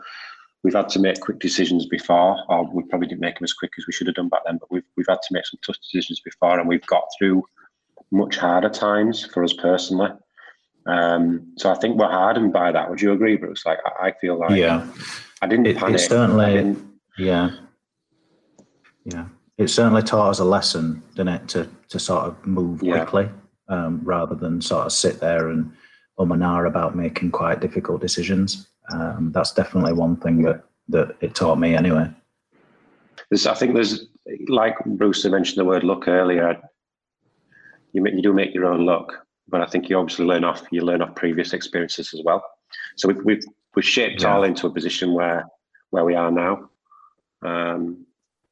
we've 0.62 0.76
had 0.76 0.90
to 0.90 1.00
make 1.00 1.20
quick 1.22 1.40
decisions 1.40 1.88
before, 1.88 2.38
or 2.48 2.72
we 2.72 2.84
probably 2.84 3.08
didn't 3.08 3.22
make 3.22 3.40
them 3.40 3.46
as 3.46 3.54
quick 3.54 3.72
as 3.80 3.88
we 3.88 3.94
should 3.94 4.06
have 4.06 4.16
done 4.16 4.30
back 4.30 4.42
then. 4.46 4.58
But 4.60 4.70
we've 4.72 4.84
we've 4.96 5.08
had 5.10 5.24
to 5.24 5.34
make 5.34 5.48
some 5.48 5.60
tough 5.65 5.77
decisions 5.82 6.20
before, 6.20 6.60
and 6.60 6.70
we've 6.70 6.86
got 6.86 7.06
through 7.18 7.42
much 8.12 8.38
harder 8.38 8.70
times 8.70 9.25
for 9.25 9.44
us 9.44 9.53
personally. 9.53 10.12
Um, 10.86 11.51
so 11.58 11.72
I 11.72 11.75
think 11.80 11.98
we're 11.98 12.12
hardened 12.12 12.53
by 12.53 12.72
that. 12.72 12.92
Would 12.92 13.01
you 13.01 13.12
agree, 13.12 13.38
Behrooz? 13.39 13.65
Like 13.65 13.80
I, 13.88 14.10
I 14.10 14.12
feel 14.22 14.38
like 14.38 14.51
yeah, 14.51 14.86
I 15.42 15.48
didn't 15.48 15.65
It- 15.65 15.82
it 15.82 16.00
certainly- 16.00 16.53
didn't, 16.53 16.92
yeah, 17.18 17.50
yeah. 19.03 19.25
It 19.60 19.70
certainly 19.70 20.01
taught 20.01 20.30
us 20.30 20.39
a 20.39 20.46
lesson, 20.46 21.04
didn't 21.16 21.36
it, 21.36 21.48
to 21.50 21.70
to 21.89 22.00
sort 22.00 22.24
of 22.25 22.48
move 22.48 22.82
Yeah. 22.82 23.04
quickly 23.04 23.30
um, 23.68 24.00
rather 24.04 24.34
than 24.34 24.62
sort 24.62 24.86
of 24.86 24.92
sit 24.94 25.20
there 25.20 25.50
and 25.50 25.72
um 26.18 26.32
and 26.32 26.44
ah 26.44 26.63
about 26.66 26.96
making 26.96 27.32
quite 27.32 27.60
difficult 27.60 28.01
decisions. 28.01 28.68
Um, 28.94 29.32
that's 29.34 29.54
definitely 29.54 29.94
one 29.94 30.16
thing 30.16 30.42
that 30.44 30.63
that 30.88 31.16
it 31.22 31.36
taught 31.36 31.60
me 31.60 31.75
anyway. 31.75 32.10
There's, 33.30 33.46
I 33.46 33.54
think 33.54 33.75
there's, 33.75 34.08
like 34.48 34.75
Behrooz 34.80 35.30
mentioned 35.30 35.58
the 35.60 35.66
word 35.66 35.84
luck 35.84 36.08
earlier. 36.08 36.58
You 37.92 38.06
you 38.08 38.22
do 38.22 38.34
make 38.34 38.54
your 38.56 38.66
own 38.66 38.86
luck, 38.86 39.13
but 39.50 39.62
I 39.62 39.66
think 39.66 39.89
you 39.89 39.98
obviously 40.00 40.25
learn 40.25 40.44
off 40.46 40.63
you 40.72 40.82
learn 40.82 41.01
off 41.01 41.16
previous 41.16 41.54
experiences 41.54 42.13
as 42.13 42.22
well. 42.24 42.42
So 42.96 43.08
we've 43.10 43.24
we've, 43.25 43.44
we've 43.75 43.86
shaped 43.86 44.22
Yeah. 44.22 44.34
all 44.36 44.44
into 44.46 44.68
a 44.68 44.72
position 44.72 45.13
where 45.13 45.46
where 45.89 46.06
we 46.06 46.16
are 46.16 46.32
now, 46.32 46.70
um, 47.42 48.06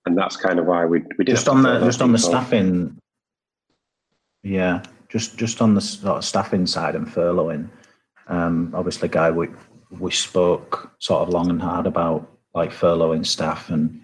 and 0.08 0.18
that's 0.18 0.38
kind 0.38 0.58
of 0.58 0.66
why 0.66 0.86
we 0.86 1.04
we 1.18 1.26
did 1.26 1.36
just 1.36 1.48
on 1.48 1.62
the 1.62 1.80
just 1.82 2.02
on 2.02 2.12
the 2.12 2.18
staffing. 2.18 2.98
Yeah 4.44 4.84
just 5.10 5.38
just 5.38 5.62
on 5.62 5.74
the 5.74 5.82
sort 5.82 6.18
of 6.18 6.26
staffing 6.26 6.66
side 6.66 6.96
and 6.96 7.08
furloughing. 7.08 7.70
Um 8.28 8.72
obviously 8.74 9.08
Guy 9.08 9.32
we 9.32 9.48
we 9.92 10.12
spoke 10.12 10.92
sort 11.00 11.22
of 11.22 11.30
long 11.30 11.50
and 11.50 11.62
hard 11.62 11.88
about 11.88 12.30
like 12.54 12.72
furloughing 12.72 13.26
staff 13.26 13.70
and 13.70 14.02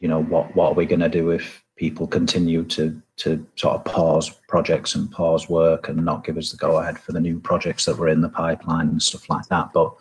you 0.00 0.08
know 0.08 0.22
what 0.22 0.54
what 0.54 0.68
are 0.70 0.74
we 0.74 0.86
going 0.86 1.00
to 1.00 1.08
do 1.08 1.30
if 1.30 1.62
people 1.76 2.06
continue 2.06 2.64
to 2.64 3.00
to 3.16 3.46
sort 3.56 3.74
of 3.74 3.84
pause 3.84 4.30
projects 4.48 4.94
and 4.94 5.10
pause 5.10 5.48
work 5.48 5.88
and 5.88 6.04
not 6.04 6.24
give 6.24 6.38
us 6.38 6.50
the 6.50 6.56
go 6.56 6.78
ahead 6.78 6.98
for 6.98 7.12
the 7.12 7.20
new 7.20 7.38
projects 7.40 7.84
that 7.84 7.98
were 7.98 8.08
in 8.08 8.20
the 8.20 8.28
pipeline 8.28 8.88
and 8.88 9.02
stuff 9.02 9.28
like 9.28 9.46
that. 9.48 9.72
But 9.72 9.94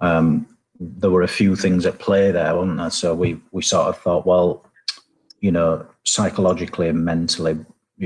um 0.00 0.46
there 0.80 1.10
were 1.10 1.22
a 1.22 1.28
few 1.28 1.54
things 1.56 1.84
at 1.84 1.98
play 1.98 2.32
there, 2.32 2.56
weren't 2.56 2.78
there? 2.78 2.90
So 2.90 3.14
we 3.14 3.40
we 3.52 3.62
sort 3.62 3.88
of 3.88 3.98
thought, 3.98 4.26
well, 4.26 4.64
you 5.40 5.52
know, 5.52 5.86
psychologically 6.04 6.88
and 6.88 7.04
mentally, 7.04 7.58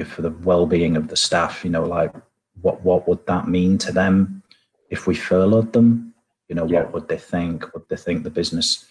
for 0.04 0.22
the 0.22 0.30
well-being 0.30 0.96
of 0.96 1.08
the 1.08 1.16
staff, 1.16 1.64
you 1.64 1.70
know, 1.70 1.84
like 1.84 2.12
what 2.60 2.82
what 2.82 3.06
would 3.08 3.24
that 3.26 3.48
mean 3.48 3.78
to 3.78 3.92
them 3.92 4.42
if 4.90 5.06
we 5.06 5.14
furloughed 5.14 5.72
them? 5.72 6.14
You 6.48 6.56
know, 6.56 6.66
Yeah. 6.66 6.82
what 6.82 6.92
would 6.92 7.08
they 7.08 7.18
think? 7.18 7.72
Would 7.72 7.88
they 7.88 7.96
think 7.96 8.24
the 8.24 8.30
business 8.30 8.84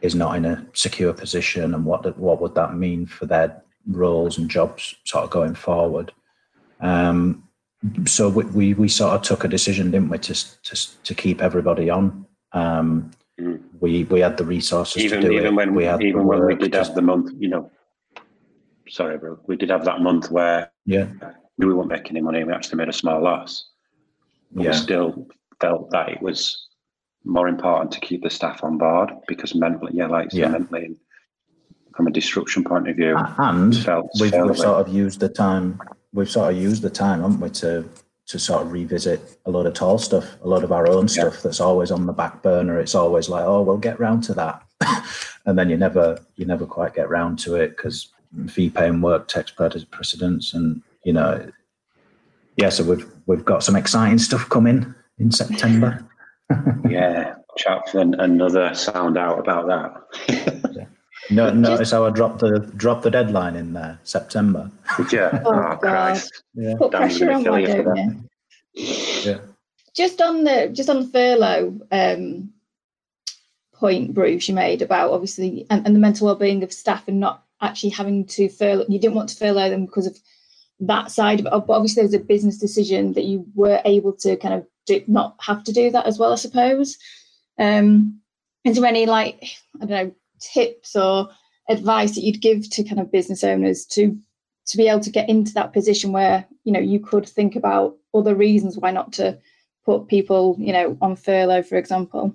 is 0.00 0.14
not 0.16 0.36
in 0.36 0.44
a 0.44 0.66
secure 0.72 1.12
position, 1.12 1.74
and 1.74 1.84
what 1.84 2.18
what 2.18 2.40
would 2.40 2.56
that 2.56 2.74
mean 2.74 3.06
for 3.06 3.26
their 3.26 3.62
roles 3.86 4.36
and 4.38 4.50
jobs 4.50 4.96
sort 5.04 5.24
of 5.24 5.30
going 5.30 5.54
forward? 5.54 6.12
Um, 6.80 7.44
so 8.04 8.28
we, 8.28 8.44
we 8.46 8.74
we 8.74 8.88
sort 8.88 9.14
of 9.14 9.22
took 9.22 9.44
a 9.44 9.48
decision, 9.48 9.92
didn't 9.92 10.08
we, 10.10 10.18
to 10.18 10.34
to 10.62 11.02
to 11.04 11.14
keep 11.14 11.40
everybody 11.40 11.88
on. 11.88 12.26
Um, 12.52 13.10
mm. 13.40 13.60
we 13.80 14.04
we 14.04 14.20
had 14.20 14.36
the 14.36 14.44
resources 14.44 15.02
even, 15.02 15.20
to 15.20 15.28
do 15.28 15.34
even 15.34 15.46
it. 15.46 15.54
when 15.54 15.74
we 15.74 15.84
had 15.84 16.02
even 16.02 16.26
when 16.26 16.44
we 16.44 16.54
did 16.54 16.72
to, 16.72 16.78
have 16.78 16.94
the 16.94 17.02
month, 17.02 17.32
you 17.38 17.48
know. 17.48 17.70
Sorry, 18.88 19.16
bro. 19.16 19.38
We 19.46 19.56
did 19.56 19.70
have 19.70 19.84
that 19.84 20.00
month 20.00 20.30
where 20.30 20.70
yeah 20.86 21.06
we 21.58 21.72
weren't 21.72 21.88
making 21.88 22.16
any 22.16 22.20
money. 22.20 22.44
We 22.44 22.52
actually 22.52 22.78
made 22.78 22.88
a 22.88 22.92
small 22.92 23.22
loss. 23.22 23.68
But 24.52 24.64
yeah 24.64 24.70
we 24.70 24.76
still 24.76 25.28
felt 25.60 25.90
that 25.90 26.08
it 26.08 26.20
was 26.20 26.68
more 27.24 27.48
important 27.48 27.92
to 27.92 28.00
keep 28.00 28.22
the 28.22 28.30
staff 28.30 28.64
on 28.64 28.78
board 28.78 29.10
because 29.28 29.54
mentally, 29.54 29.92
yeah, 29.94 30.08
like 30.08 30.32
Yeah. 30.32 30.48
mentally, 30.48 30.96
from 31.94 32.06
a 32.06 32.10
destruction 32.10 32.64
point 32.64 32.88
of 32.88 32.96
view, 32.96 33.16
and 33.16 33.76
felt 33.76 34.10
we've, 34.20 34.32
we've 34.32 34.56
sort 34.56 34.80
of 34.80 34.88
used 34.88 35.20
the 35.20 35.28
time 35.28 35.78
we've 36.12 36.30
sort 36.30 36.52
of 36.52 36.60
used 36.60 36.82
the 36.82 36.90
time 36.90 37.20
haven't 37.22 37.40
we 37.40 37.50
to 37.50 37.84
to 38.32 38.38
sort 38.38 38.62
of 38.62 38.72
revisit 38.72 39.38
a 39.46 39.50
lot 39.50 39.66
of 39.66 39.74
tall 39.74 39.98
stuff 39.98 40.36
a 40.42 40.48
lot 40.48 40.64
of 40.64 40.72
our 40.72 40.88
own 40.88 41.04
Yeah. 41.04 41.22
stuff 41.28 41.42
that's 41.42 41.60
always 41.60 41.90
on 41.90 42.06
the 42.06 42.12
back 42.12 42.42
burner 42.42 42.80
it's 42.80 42.94
always 42.94 43.28
like 43.28 43.44
oh 43.44 43.62
we'll 43.62 43.78
get 43.78 44.00
round 44.00 44.24
to 44.24 44.34
that 44.34 44.62
and 45.46 45.58
then 45.58 45.70
you 45.70 45.76
never 45.76 46.18
you 46.36 46.46
never 46.46 46.66
quite 46.66 46.94
get 46.94 47.08
round 47.08 47.38
to 47.40 47.54
it 47.56 47.76
because 47.76 48.08
fee 48.48 48.70
paying 48.70 49.00
work 49.00 49.28
takes 49.28 49.50
pre- 49.50 49.86
precedence 49.90 50.54
and 50.54 50.82
you 51.04 51.12
know 51.12 51.48
yeah 52.56 52.68
so 52.70 52.82
we've 52.82 53.06
we've 53.26 53.44
got 53.44 53.62
some 53.62 53.76
exciting 53.76 54.18
stuff 54.18 54.48
coming 54.48 54.94
in 55.18 55.30
september 55.30 56.04
yeah, 56.88 57.34
chat 57.56 57.88
for 57.90 58.00
another 58.00 58.74
sound 58.74 59.16
out 59.16 59.38
about 59.38 59.66
that. 59.68 60.71
no, 61.30 61.48
Just- 61.50 61.56
notice 61.60 61.90
how 61.90 62.04
i 62.06 62.10
dropped 62.10 62.40
the 62.40 62.58
dropped 62.76 63.02
the 63.02 63.10
deadline 63.10 63.56
in 63.56 63.72
there 63.72 63.98
september 64.02 64.70
yeah. 65.12 65.42
Oh, 65.44 65.52
Oh, 65.72 65.76
Christ. 65.76 66.42
yeah 66.54 66.74
Put 66.76 66.92
Dan's 66.92 67.18
pressure 67.18 67.32
on, 67.32 67.42
kill 67.42 67.52
why 67.52 67.58
you 67.60 67.66
for 67.66 67.82
don't 67.94 68.28
yeah 68.74 69.38
just 69.94 70.20
on 70.20 70.44
the 70.44 70.70
just 70.72 70.88
on 70.88 71.00
the 71.00 71.06
furlough 71.08 71.78
um, 71.90 72.50
point, 73.74 74.14
Behrooz, 74.14 74.48
you 74.48 74.54
made 74.54 74.80
about 74.80 75.10
obviously 75.10 75.66
and, 75.68 75.84
and 75.84 75.94
the 75.94 76.00
mental 76.00 76.26
well-being 76.26 76.62
of 76.62 76.72
staff 76.72 77.08
and 77.08 77.18
not 77.20 77.44
actually 77.60 77.90
having 77.90 78.24
to 78.26 78.48
furlough. 78.48 78.86
You 78.88 78.98
didn't 78.98 79.16
want 79.16 79.28
to 79.30 79.36
furlough 79.36 79.68
them 79.70 79.86
because 79.86 80.06
of 80.06 80.16
that 80.80 81.10
side 81.10 81.40
of 81.40 81.46
it, 81.46 81.50
but 81.50 81.70
obviously 81.74 82.02
there's 82.02 82.14
a 82.14 82.20
business 82.20 82.58
decision 82.58 83.12
that 83.14 83.24
you 83.24 83.44
were 83.54 83.82
able 83.84 84.12
to 84.14 84.36
kind 84.36 84.54
of 84.54 84.66
do, 84.86 85.02
not 85.08 85.34
have 85.40 85.64
to 85.64 85.72
do 85.72 85.90
that 85.90 86.06
as 86.06 86.18
well, 86.18 86.32
I 86.32 86.36
suppose. 86.36 86.96
Um, 87.58 88.20
is 88.64 88.76
there 88.76 88.86
any 88.86 89.06
like 89.06 89.42
I 89.80 89.86
don't 89.86 89.90
know 89.90 90.14
tips 90.42 90.96
or 90.96 91.28
advice 91.68 92.14
that 92.14 92.22
you'd 92.22 92.40
give 92.40 92.68
to 92.70 92.82
kind 92.84 93.00
of 93.00 93.12
business 93.12 93.44
owners 93.44 93.86
to 93.86 94.18
to 94.66 94.76
be 94.76 94.88
able 94.88 95.00
to 95.00 95.10
get 95.10 95.28
into 95.28 95.52
that 95.54 95.72
position 95.72 96.12
where 96.12 96.44
you 96.64 96.72
know 96.72 96.80
you 96.80 97.00
could 97.00 97.28
think 97.28 97.56
about 97.56 97.96
other 98.14 98.34
reasons 98.34 98.76
why 98.76 98.90
not 98.90 99.12
to 99.12 99.38
put 99.84 100.08
people 100.08 100.56
you 100.58 100.72
know 100.72 100.96
on 101.00 101.16
furlough 101.16 101.62
for 101.62 101.76
example 101.76 102.34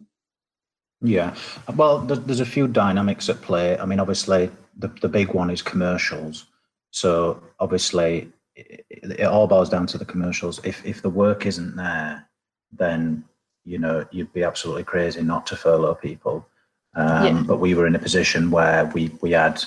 Yeah, 1.01 1.35
well, 1.75 1.99
there's, 1.99 2.39
a 2.39 2.45
few 2.45 2.67
dynamics 2.67 3.29
at 3.29 3.39
play. 3.41 3.77
I 3.77 3.85
mean, 3.85 3.99
obviously, 3.99 4.49
the, 4.79 4.87
the 4.99 5.07
big 5.07 5.31
one 5.31 5.51
is 5.51 5.61
commercials. 5.61 6.47
So 6.89 7.39
obviously, 7.59 8.31
it, 8.55 8.85
it 8.89 9.23
all 9.25 9.45
boils 9.45 9.69
down 9.69 9.85
to 9.87 9.97
the 9.97 10.05
commercials. 10.05 10.59
If 10.63 10.83
if 10.85 11.01
the 11.01 11.09
work 11.09 11.45
isn't 11.45 11.75
there, 11.75 12.27
then 12.71 13.23
you 13.63 13.77
know 13.77 14.05
you'd 14.11 14.33
be 14.33 14.43
absolutely 14.43 14.83
crazy 14.83 15.21
not 15.21 15.45
to 15.47 15.55
furlough 15.55 15.95
people. 15.95 16.47
Um, 16.95 17.25
Yeah. 17.25 17.43
But 17.43 17.59
we 17.59 17.73
were 17.73 17.87
in 17.87 17.95
a 17.95 17.99
position 17.99 18.51
where 18.51 18.85
we 18.85 19.11
we 19.21 19.31
had 19.31 19.63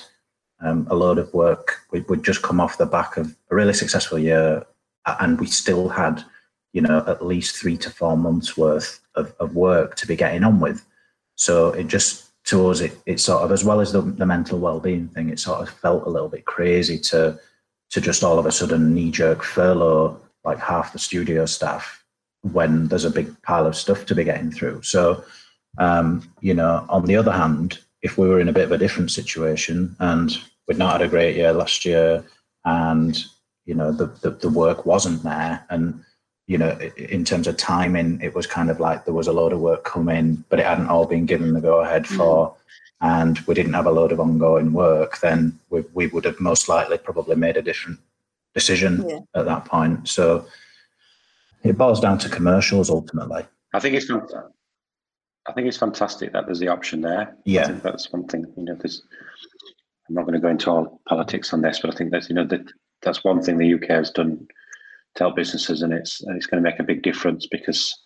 um, 0.61 0.87
a 0.91 0.95
load 0.95 1.19
of 1.19 1.33
work. 1.33 1.79
We, 1.91 2.01
we'd 2.01 2.25
just 2.25 2.43
come 2.43 2.61
off 2.61 2.79
the 2.79 2.87
back 2.87 3.17
of 3.17 3.35
a 3.51 3.55
really 3.55 3.75
successful 3.75 4.19
year, 4.19 4.67
and 5.07 5.41
we 5.41 5.47
still 5.47 5.89
had 5.89 6.25
you 6.73 6.83
know 6.83 7.05
at 7.07 7.25
least 7.25 7.57
three 7.57 7.77
to 7.79 7.91
four 7.91 8.17
months 8.17 8.57
worth 8.57 9.01
of, 9.15 9.35
of 9.41 9.55
work 9.55 9.97
to 9.97 10.07
be 10.07 10.17
getting 10.17 10.45
on 10.45 10.61
with. 10.61 10.85
So 11.37 11.71
it 11.71 11.87
just 11.87 12.27
to 12.45 12.69
us, 12.69 12.81
it, 12.81 12.99
it 13.07 13.21
sort 13.21 13.43
of 13.43 13.53
as 13.53 13.65
well 13.65 13.81
as 13.81 13.93
the, 13.93 14.01
the 14.01 14.27
mental 14.27 14.59
well-being 14.59 15.09
thing, 15.09 15.29
it 15.29 15.39
sort 15.39 15.61
of 15.61 15.69
felt 15.69 16.07
a 16.07 16.11
little 16.11 16.29
bit 16.29 16.45
crazy 16.45 16.99
to 16.99 17.39
to 17.91 18.01
just 18.01 18.23
all 18.23 18.39
of 18.39 18.47
a 18.47 18.53
sudden 18.53 18.95
knee-jerk 18.95 19.43
furlough 19.43 20.21
like 20.45 20.59
half 20.59 20.93
the 20.93 20.99
studio 20.99 21.45
staff 21.45 22.05
when 22.43 22.89
there's 22.89 23.05
a 23.05 23.11
big 23.11 23.41
pile 23.43 23.67
of 23.67 23.77
stuff 23.77 24.07
to 24.07 24.15
be 24.15 24.25
getting 24.25 24.51
through. 24.51 24.81
So 24.83 25.25
um, 25.79 26.31
you 26.41 26.55
know, 26.55 26.85
on 26.89 27.07
the 27.07 27.17
other 27.17 27.33
hand, 27.33 27.79
if 28.03 28.19
we 28.19 28.29
were 28.29 28.41
in 28.41 28.49
a 28.49 28.53
bit 28.53 28.65
of 28.65 28.73
a 28.73 28.79
different 28.79 29.11
situation 29.11 29.95
and 29.99 30.39
we'd 30.67 30.79
not 30.79 30.93
had 30.93 31.03
a 31.03 31.09
great 31.09 31.37
year 31.37 31.53
last 31.53 31.85
year 31.85 32.25
and 32.65 33.25
you 33.67 33.75
know 33.75 33.93
the, 33.93 34.07
the, 34.23 34.31
the 34.31 34.49
work 34.49 34.87
wasn't 34.87 35.23
there 35.23 35.65
and 35.71 36.03
you 36.51 36.59
know, 36.59 36.77
in 36.97 37.25
terms 37.25 37.47
of 37.47 37.57
timing, 37.57 38.21
it 38.21 38.35
was 38.35 38.45
kind 38.45 38.71
of 38.71 38.81
like 38.81 39.05
there 39.05 39.15
was 39.15 39.29
a 39.29 39.33
load 39.33 39.53
of 39.53 39.61
work 39.61 39.85
coming, 39.85 40.43
but 40.49 40.59
it 40.59 40.67
hadn't 40.67 40.89
all 40.89 41.07
been 41.07 41.25
given 41.25 41.53
the 41.53 41.61
go 41.61 41.79
ahead 41.79 42.09
for, 42.09 42.53
and 43.01 43.39
we 43.47 43.55
didn't 43.55 43.75
have 43.75 43.87
a 43.87 43.91
load 43.93 44.11
of 44.11 44.19
ongoing 44.19 44.73
work, 44.73 45.21
then 45.21 45.57
we, 45.71 45.85
we 45.95 46.09
would 46.09 46.25
have 46.25 46.41
most 46.41 46.69
likely 46.69 46.99
probably 46.99 47.37
made 47.37 47.57
a 47.57 47.63
different 47.63 48.01
decision 48.53 49.05
Yeah. 49.09 49.21
at 49.37 49.45
that 49.45 49.65
point. 49.67 50.09
So 50.09 50.45
it 51.63 51.79
boils 51.79 52.01
down 52.01 52.19
to 52.19 52.29
commercials 52.29 52.91
ultimately. 52.91 53.45
I 53.73 53.79
think 53.79 53.95
it's 53.95 54.11
fant- 54.11 54.51
I 55.51 55.53
think 55.53 55.67
it's 55.67 55.77
fantastic 55.77 56.33
that 56.33 56.47
there's 56.47 56.61
the 56.61 56.69
option 56.69 57.01
there. 57.01 57.37
Yeah. 57.45 57.73
that's 57.83 58.13
one 58.13 58.27
thing. 58.29 58.47
You 58.57 58.65
know, 58.65 58.77
there's. 58.77 59.03
I'm 60.09 60.15
not 60.15 60.23
going 60.23 60.35
to 60.35 60.41
go 60.41 60.49
into 60.49 60.71
all 60.71 61.01
politics 61.09 61.53
on 61.53 61.61
this, 61.61 61.81
but 61.81 61.93
I 61.93 61.97
think 61.97 62.11
that's 62.11 62.29
you 62.29 62.35
know 62.35 62.47
that 62.47 62.73
that's 63.03 63.25
one 63.25 63.43
thing 63.43 63.59
the 63.59 63.75
UK 63.75 63.89
has 63.89 64.11
done 64.11 64.47
to 65.17 65.25
help 65.25 65.37
businesses, 65.37 65.83
and 65.83 65.93
it's 65.93 66.23
and 66.23 66.37
it's 66.37 66.47
going 66.47 66.63
to 66.63 66.69
make 66.69 66.79
a 66.79 66.85
big 66.85 67.03
difference 67.03 67.47
because 67.47 67.97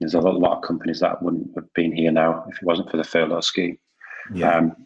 there's 0.00 0.14
a 0.14 0.20
lot, 0.20 0.56
of 0.56 0.62
companies 0.62 1.00
that 1.00 1.22
wouldn't 1.22 1.50
have 1.54 1.72
been 1.74 1.94
here 1.94 2.12
now 2.12 2.44
if 2.48 2.56
it 2.56 2.64
wasn't 2.64 2.90
for 2.90 2.98
the 2.98 3.04
furlough 3.04 3.40
scheme. 3.40 3.78
Yeah. 4.32 4.54
Um, 4.54 4.76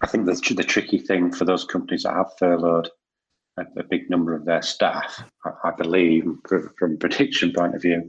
I 0.00 0.06
think 0.06 0.26
the, 0.26 0.54
the 0.54 0.62
tricky 0.62 0.98
thing 0.98 1.32
for 1.32 1.44
those 1.44 1.64
companies 1.64 2.04
that 2.04 2.14
have 2.14 2.30
furloughed 2.38 2.88
a, 3.56 3.62
a 3.78 3.82
big 3.82 4.08
number 4.10 4.34
of 4.34 4.44
their 4.44 4.62
staff, 4.62 5.24
I, 5.44 5.68
I 5.68 5.70
believe, 5.72 6.24
from, 6.46 6.70
from 6.78 6.94
a 6.94 6.96
prediction 6.96 7.52
point 7.52 7.74
of 7.74 7.82
view, 7.82 8.08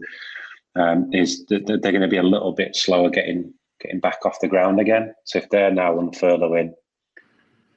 um, 0.75 1.09
is 1.13 1.45
that 1.47 1.65
they're 1.65 1.77
going 1.79 2.01
to 2.01 2.07
be 2.07 2.17
a 2.17 2.23
little 2.23 2.51
bit 2.51 2.75
slower 2.75 3.09
getting 3.09 3.53
getting 3.81 3.99
back 3.99 4.25
off 4.25 4.41
the 4.41 4.47
ground 4.47 4.79
again. 4.79 5.13
So 5.23 5.39
if 5.39 5.49
they're 5.49 5.71
now 5.71 5.97
on 5.97 6.11
furloughing 6.11 6.73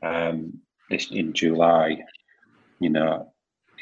um, 0.03 0.61
in 0.91 1.33
July, 1.33 1.99
you 2.81 2.91
know, 2.91 3.33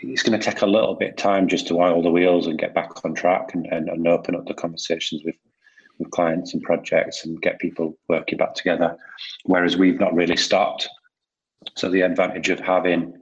it's 0.02 0.22
going 0.22 0.38
to 0.38 0.44
take 0.44 0.60
a 0.60 0.66
little 0.66 0.94
bit 0.94 1.16
time 1.16 1.48
just 1.48 1.66
to 1.68 1.80
oil 1.80 2.02
the 2.02 2.10
wheels 2.10 2.46
and 2.46 2.58
get 2.58 2.74
back 2.74 3.04
on 3.04 3.14
track 3.14 3.54
and, 3.54 3.66
and, 3.66 3.88
and 3.88 4.06
open 4.06 4.34
up 4.34 4.46
the 4.46 4.54
conversations 4.54 5.22
with 5.24 5.36
with 6.00 6.10
clients 6.10 6.54
and 6.54 6.62
projects 6.62 7.24
and 7.24 7.40
get 7.42 7.60
people 7.60 7.96
working 8.08 8.38
back 8.38 8.54
together. 8.54 8.96
Whereas 9.44 9.76
we've 9.76 10.00
not 10.00 10.14
really 10.14 10.36
stopped. 10.36 10.88
So 11.76 11.90
the 11.90 12.00
advantage 12.00 12.48
of 12.48 12.58
having 12.58 13.12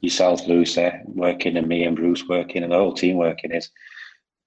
yourself, 0.00 0.46
Lucy, 0.46 0.90
working 1.04 1.56
and 1.56 1.68
me 1.68 1.84
and 1.84 1.96
Bruce 1.96 2.26
working 2.28 2.64
and 2.64 2.72
the 2.72 2.76
whole 2.76 2.94
team 2.94 3.16
working 3.16 3.52
is 3.52 3.70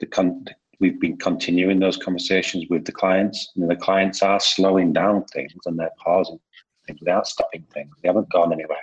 the 0.01 0.07
con- 0.07 0.45
we've 0.79 0.99
been 0.99 1.17
continuing 1.17 1.79
those 1.79 1.97
conversations 1.97 2.65
with 2.69 2.85
the 2.85 2.91
clients. 2.91 3.51
And 3.55 3.69
the 3.69 3.75
clients 3.75 4.21
are 4.21 4.39
slowing 4.39 4.93
down 4.93 5.25
things 5.25 5.53
and 5.65 5.77
they're 5.77 5.91
pausing 6.03 6.39
things. 6.87 6.99
They 7.03 7.11
aren't 7.11 7.27
stopping 7.27 7.65
things. 7.73 7.93
They 8.01 8.09
haven't 8.09 8.31
gone 8.31 8.53
anywhere. 8.53 8.77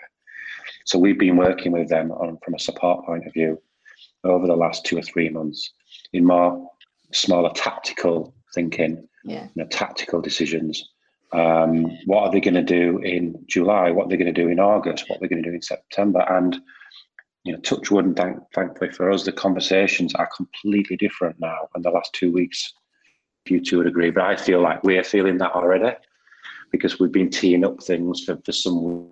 So 0.85 0.99
we've 0.99 1.19
been 1.19 1.37
working 1.37 1.73
with 1.73 1.89
them 1.89 2.13
on 2.13 2.39
from 2.45 2.55
a 2.55 2.59
support 2.59 3.05
point 3.07 3.27
of 3.27 3.33
view 3.33 3.61
over 4.25 4.47
the 4.47 4.57
last 4.57 4.85
two 4.85 4.99
or 4.99 5.03
three 5.03 5.29
months 5.29 5.73
in 6.13 6.25
more 6.25 6.69
smaller 7.13 7.51
tactical 7.55 8.35
thinking 8.53 9.09
yeah 9.25 9.45
you 9.55 9.63
know, 9.63 9.67
tactical 9.69 10.21
decisions. 10.21 10.89
Um, 11.33 11.85
what 12.07 12.23
are 12.23 12.33
they 12.33 12.41
going 12.41 12.55
to 12.55 12.63
do 12.63 12.99
in 12.99 13.45
July? 13.49 13.91
What 13.91 14.07
are 14.07 14.09
they 14.09 14.17
going 14.17 14.33
to 14.33 14.43
do 14.43 14.49
in 14.49 14.61
August? 14.61 15.05
What 15.09 15.17
are 15.17 15.21
they 15.21 15.29
going 15.29 15.43
to 15.43 15.49
do 15.49 15.55
in 15.55 15.63
September? 15.63 16.21
And 16.21 16.57
you 17.47 17.53
know, 17.53 17.61
touch 17.61 17.93
wood, 17.93 18.05
and 18.05 18.17
thank, 18.17 18.39
thankfully 18.53 18.91
for 18.91 19.09
us, 19.09 19.23
the 19.23 19.31
conversations 19.31 20.13
are 20.17 20.29
completely 20.37 20.97
different 20.97 21.39
now. 21.39 21.69
In 21.77 21.83
the 21.83 21.91
last 21.91 22.13
two 22.13 22.33
weeks, 22.33 22.75
if 23.45 23.53
you 23.53 23.61
two 23.61 23.79
would 23.79 23.87
agree, 23.87 24.11
but 24.11 24.25
I 24.25 24.35
feel 24.35 24.61
like 24.61 24.83
we're 24.83 25.05
feeling 25.05 25.39
that 25.39 25.53
already 25.53 25.97
because 26.73 26.99
we've 26.99 27.13
been 27.13 27.31
teeing 27.31 27.65
up 27.65 27.81
things 27.81 28.25
for, 28.25 28.37
for 28.45 28.51
some 28.51 29.09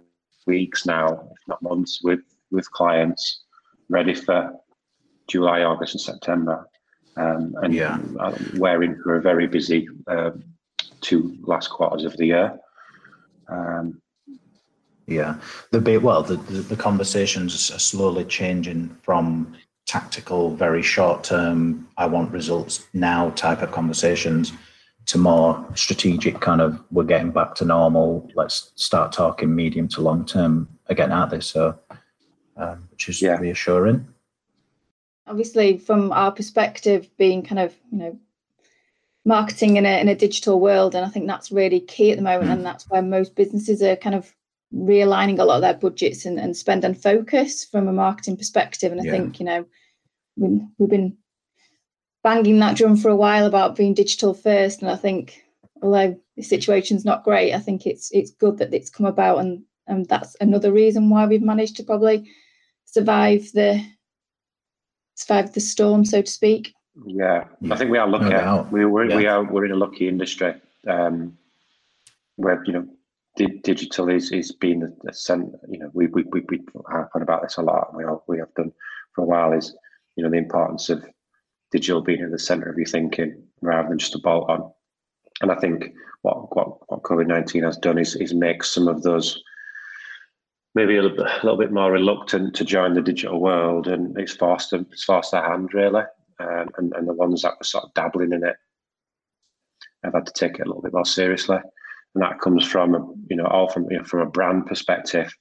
weeks 0.49 0.85
now, 0.85 1.29
if 1.31 1.39
not 1.47 1.63
months, 1.63 2.01
with 2.03 2.21
with 2.51 2.69
clients 2.73 3.45
ready 3.89 4.15
for 4.15 4.53
July, 5.29 5.63
August, 5.63 5.95
and 5.95 6.01
September. 6.01 6.69
Um, 7.17 7.55
and 7.63 7.73
Yeah. 7.73 7.99
uh, 8.19 8.37
we're 8.55 8.83
in 8.83 9.01
for 9.01 9.15
a 9.15 9.23
very 9.23 9.47
busy 9.47 9.89
um, 10.09 10.43
two 11.01 11.37
last 11.43 11.71
quarters 11.71 12.05
of 12.05 12.17
the 12.17 12.27
year. 12.27 12.59
Um, 13.49 14.03
Yeah, 15.07 15.37
the 15.71 15.81
bit 15.81 16.03
well, 16.03 16.23
the, 16.23 16.37
the 16.37 16.61
the 16.63 16.77
conversations 16.77 17.71
are 17.71 17.79
slowly 17.79 18.25
changing 18.25 18.97
from 19.03 19.55
tactical, 19.87 20.57
very 20.57 20.83
short 20.83 21.25
term. 21.25 21.87
I 21.99 22.07
want 22.07 22.33
results 22.33 22.87
now 22.95 23.31
type 23.31 23.61
of 23.63 23.71
conversations 23.71 24.53
to 25.07 25.19
more 25.19 25.67
strategic 25.75 26.41
kind 26.41 26.61
of. 26.63 26.83
We're 26.91 27.05
getting 27.05 27.33
back 27.33 27.55
to 27.57 27.65
normal. 27.67 28.31
Let's 28.35 28.73
start 28.77 29.13
talking 29.13 29.55
medium 29.55 29.89
to 29.89 30.01
long 30.01 30.25
term 30.25 30.69
again, 30.87 31.13
aren't 31.13 31.33
they? 31.33 31.41
So, 31.41 31.79
um, 32.57 32.89
which 32.91 33.09
is 33.11 33.21
Yeah. 33.21 33.39
reassuring. 33.39 34.07
obviously 35.27 35.79
from 35.79 36.13
our 36.13 36.31
perspective 36.31 37.09
being 37.17 37.43
kind 37.43 37.59
of 37.59 37.75
you 37.91 37.99
know 37.99 38.19
marketing 39.25 39.77
in 39.77 39.87
a 39.87 40.01
in 40.01 40.09
a 40.09 40.15
digital 40.15 40.61
world, 40.61 40.95
and 40.95 41.05
I 41.05 41.09
think 41.09 41.27
that's 41.27 41.51
really 41.53 41.81
key 41.81 42.11
at 42.11 42.17
the 42.17 42.23
moment, 42.23 42.51
and 42.51 42.65
that's 42.65 42.89
where 42.91 43.03
most 43.03 43.35
businesses 43.35 43.83
are 43.83 43.97
kind 43.97 44.15
of 44.15 44.35
realigning 44.75 45.39
a 45.39 45.45
lot 45.45 45.57
of 45.57 45.63
their 45.63 45.75
budgets 45.75 46.27
and, 46.27 46.39
and 46.39 46.57
spend 46.57 46.85
and 46.85 47.01
focus 47.01 47.65
from 47.65 47.87
a 47.89 47.93
marketing 47.93 48.37
perspective. 48.37 48.91
And 48.93 49.01
I 49.01 49.05
Yeah. 49.05 49.13
think 49.13 49.39
you 49.41 49.47
know 49.47 49.65
we, 50.37 50.61
we've 50.79 50.91
been 50.91 51.17
banging 52.23 52.59
that 52.59 52.77
drum 52.77 52.97
for 52.97 53.09
a 53.11 53.17
while 53.17 53.47
about 53.47 53.77
being 53.77 53.95
digital 53.95 54.35
first, 54.35 54.83
and 54.83 54.91
I 54.91 54.97
think 54.97 55.45
although 55.83 56.19
the 56.37 56.43
situation's 56.43 57.05
not 57.05 57.25
great, 57.25 57.53
I 57.55 57.59
think 57.61 57.87
it's 57.87 58.11
it's 58.13 58.31
good 58.33 58.59
that 58.59 58.75
it's 58.75 58.91
come 58.91 59.07
about, 59.07 59.39
and 59.39 59.63
and 59.87 60.07
that's 60.09 60.37
another 60.41 60.73
reason 60.73 61.11
why 61.11 61.27
we've 61.27 61.43
managed 61.43 61.77
to 61.77 61.85
probably 61.85 62.29
survive 62.85 63.51
the 63.53 63.85
survive 65.15 65.53
the 65.53 65.61
storm, 65.61 66.05
so 66.05 66.23
to 66.23 66.31
speak. 66.31 66.75
Yeah, 67.07 67.45
Yeah, 67.61 67.75
I 67.75 67.77
think 67.77 67.91
we 67.91 67.99
are 67.99 68.09
lucky. 68.09 68.31
doubt. 68.31 68.73
we 68.73 68.85
we're, 68.87 69.15
we 69.17 69.27
are 69.27 69.45
we're 69.45 69.67
in 69.67 69.73
a 69.73 69.77
lucky 69.77 70.09
industry 70.09 70.55
um, 70.89 71.37
where 72.37 72.63
you 72.65 72.73
know 72.73 72.83
di- 72.83 72.91
digital 73.37 74.09
is 74.09 74.31
is 74.31 74.53
being 74.53 74.83
a, 74.83 75.09
a 75.09 75.13
cent, 75.13 75.55
You 75.69 75.81
know, 75.81 75.91
we 75.93 76.07
we 76.07 76.25
we 76.31 76.43
we 76.49 76.61
harp 76.87 77.11
about 77.15 77.43
this 77.43 77.57
a 77.57 77.63
lot. 77.63 77.95
We 77.95 78.05
all 78.05 78.25
we 78.27 78.39
have 78.39 78.55
done 78.55 78.73
for 79.13 79.23
a 79.23 79.27
while. 79.27 79.53
Is 79.53 79.77
you 80.17 80.23
know 80.23 80.31
the 80.31 80.37
importance 80.37 80.89
of 80.89 81.05
digital 81.73 82.03
being 82.03 82.23
at 82.23 82.31
the 82.31 82.39
center 82.39 82.71
of 82.71 82.77
your 82.77 82.87
thinking 82.87 83.43
rather 83.61 83.89
than 83.89 83.99
just 83.99 84.15
a 84.15 84.19
bolt 84.19 84.49
on. 84.49 84.71
And 85.43 85.51
I 85.51 85.57
think 85.57 85.93
what 86.23 86.55
what 86.55 86.91
what 86.91 87.03
COVID 87.03 87.27
nineteen 87.27 87.65
has 87.65 87.77
done 87.77 87.99
is 87.99 88.15
is 88.17 88.33
make 88.33 88.63
some 88.63 88.89
of 88.89 89.03
those 89.03 89.43
maybe 90.75 90.97
a 90.97 91.03
little, 91.03 91.17
bit, 91.17 91.27
a 91.27 91.45
little 91.45 91.59
bit 91.59 91.73
more 91.73 91.93
reluctant 91.93 92.55
to 92.57 92.65
join 92.65 92.95
the 92.95 93.03
digital 93.03 93.41
world, 93.41 93.87
and 93.87 94.19
it's 94.19 94.37
them, 94.37 94.87
it's 94.91 95.07
their 95.07 95.43
hand 95.43 95.73
really, 95.73 96.03
um, 96.41 96.69
and 96.79 96.93
and 96.95 97.09
the 97.09 97.15
ones 97.15 97.43
that 97.43 97.55
were 97.59 97.65
sort 97.65 97.85
of 97.85 97.95
dabbling 97.95 98.33
in 98.33 98.45
it 98.45 98.57
have 100.03 100.15
had 100.15 100.27
to 100.27 100.33
take 100.33 100.59
it 100.59 100.63
a 100.63 100.65
little 100.67 100.83
bit 100.83 100.93
more 100.93 101.05
seriously, 101.05 101.59
and 102.15 102.23
that 102.23 102.41
comes 102.41 102.65
from 102.65 103.25
you 103.29 103.37
know 103.37 103.47
all 103.47 103.69
from 103.69 103.91
you 103.91 103.99
know 103.99 104.05
from 104.05 104.21
a 104.21 104.31
brand 104.31 104.67
perspective. 104.67 105.33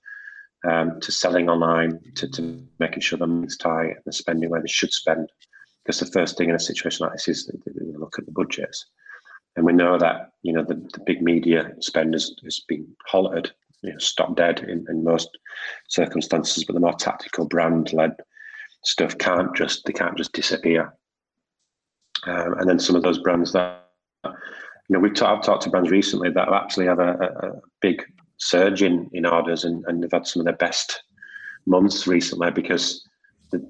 Um, 0.66 1.02
to 1.02 1.12
selling 1.12 1.50
online, 1.50 2.00
to, 2.16 2.26
to 2.30 2.66
making 2.80 3.02
sure 3.02 3.20
the 3.20 3.28
money's 3.28 3.58
tight 3.58 3.98
and 4.06 4.16
spending 4.16 4.50
where 4.50 4.62
they 4.62 4.68
should 4.70 4.94
spend. 4.94 5.30
Because 5.84 6.00
the 6.00 6.06
first 6.06 6.38
thing 6.38 6.48
in 6.48 6.56
a 6.56 6.60
situation 6.60 7.06
like 7.06 7.12
this 7.12 7.28
is 7.28 7.48
they 7.48 7.98
look 7.98 8.18
at 8.18 8.26
the 8.26 8.32
budgets. 8.32 8.86
And 9.56 9.66
we 9.66 9.74
know 9.74 9.98
that, 9.98 10.32
you 10.42 10.54
know, 10.54 10.64
the, 10.64 10.76
the 10.76 11.02
big 11.06 11.22
media 11.22 11.74
spend 11.82 12.14
has, 12.14 12.34
has 12.44 12.62
been 12.62 12.88
halted, 13.06 13.52
you 13.82 13.92
know, 13.92 13.98
stopped 13.98 14.38
dead 14.38 14.60
in, 14.62 14.86
in 14.90 15.04
most 15.04 15.30
circumstances, 15.90 16.64
but 16.64 16.74
the 16.74 16.80
more 16.80 16.94
tactical 16.94 17.46
brand 17.46 17.94
led 17.94 18.16
stuff 18.84 19.18
can't 19.18 19.54
just, 19.56 19.86
they 19.86 19.94
can't 19.94 20.18
just 20.18 20.34
disappear. 20.34 20.94
Um, 22.26 22.54
and 22.54 22.70
then 22.70 22.80
some 22.80 22.96
of 22.96 23.04
those 23.04 23.20
brands 23.20 23.52
that, 23.52 23.82
know, 24.94 25.00
we've 25.00 25.14
ta- 25.14 25.36
I've 25.36 25.44
talked 25.44 25.64
to 25.64 25.70
brands 25.70 25.90
recently 25.90 26.30
that 26.32 26.52
actually 26.52 26.86
have 26.86 27.00
a, 27.00 27.14
a, 27.14 27.48
a 27.48 27.62
big 27.82 28.04
surge 28.38 28.82
in, 28.82 29.10
in 29.14 29.26
orders 29.26 29.64
and, 29.64 29.84
and 29.88 30.02
they've 30.02 30.12
had 30.12 30.28
some 30.28 30.42
of 30.42 30.46
their 30.46 30.56
best 30.56 31.04
months 31.66 32.08
recently 32.08 32.52
because 32.52 33.08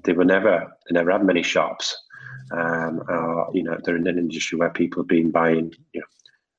they, 0.04 0.12
were 0.12 0.24
never, 0.24 0.72
they 0.88 0.94
never 0.94 1.10
had 1.10 1.24
many 1.24 1.42
shops. 1.42 1.96
Um, 2.52 3.02
or, 3.08 3.50
you 3.54 3.62
know, 3.62 3.78
they're 3.84 3.96
in 3.96 4.06
an 4.06 4.18
industry 4.18 4.58
where 4.58 4.70
people 4.70 5.02
have 5.02 5.08
been 5.08 5.30
buying, 5.30 5.72
you 5.92 6.00
know, 6.00 6.06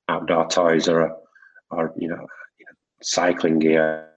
outdoor 0.07 0.48
toys 0.48 0.88
or, 0.88 1.15
or 1.72 1.93
you 1.98 2.07
know, 2.07 2.25
cycling 3.01 3.60
gear 3.60 4.10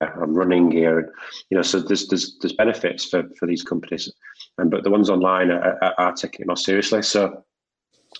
and 0.00 0.36
running 0.36 0.70
gear, 0.70 0.98
and 0.98 1.08
you 1.50 1.56
know, 1.56 1.62
so 1.62 1.80
there's 1.80 2.06
there's 2.08 2.38
there's 2.40 2.52
benefits 2.52 3.04
for 3.04 3.24
for 3.38 3.46
these 3.46 3.62
companies, 3.62 4.12
and 4.58 4.70
but 4.70 4.84
the 4.84 4.90
ones 4.90 5.10
online 5.10 5.50
are, 5.50 5.78
are, 5.82 5.94
are 5.98 6.12
taking 6.12 6.42
it 6.42 6.46
more 6.46 6.56
seriously. 6.56 7.02
So, 7.02 7.44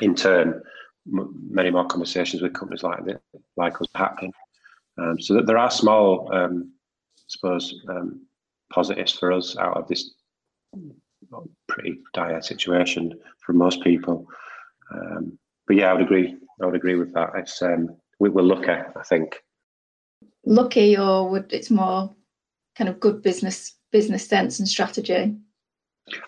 in 0.00 0.14
turn, 0.14 0.60
many 1.10 1.70
more 1.70 1.86
conversations 1.86 2.42
with 2.42 2.54
companies 2.54 2.82
like 2.82 3.04
this, 3.04 3.18
like 3.56 3.80
us, 3.80 3.88
happening. 3.94 4.32
Um, 4.98 5.20
so 5.20 5.34
that 5.34 5.46
there 5.46 5.58
are 5.58 5.70
small, 5.70 6.32
um, 6.34 6.72
I 7.18 7.22
suppose, 7.28 7.74
um, 7.88 8.26
positives 8.72 9.12
for 9.12 9.32
us 9.32 9.56
out 9.56 9.76
of 9.76 9.88
this 9.88 10.14
pretty 11.68 11.98
dire 12.14 12.42
situation 12.42 13.18
for 13.40 13.52
most 13.52 13.82
people. 13.82 14.26
Um, 14.92 15.38
but 15.66 15.76
yeah, 15.76 15.90
I 15.90 15.94
would 15.94 16.02
agree. 16.02 16.36
I 16.62 16.66
would 16.66 16.74
agree 16.74 16.96
with 16.96 17.12
that. 17.14 17.30
It's 17.36 17.62
um, 17.62 17.96
we 18.18 18.28
were 18.28 18.42
lucky, 18.42 18.70
I 18.70 19.02
think. 19.04 19.36
Lucky, 20.44 20.96
or 20.96 21.28
would 21.28 21.52
it's 21.52 21.70
more 21.70 22.14
kind 22.76 22.88
of 22.88 23.00
good 23.00 23.22
business 23.22 23.74
business 23.92 24.26
sense 24.26 24.58
and 24.58 24.68
strategy? 24.68 25.36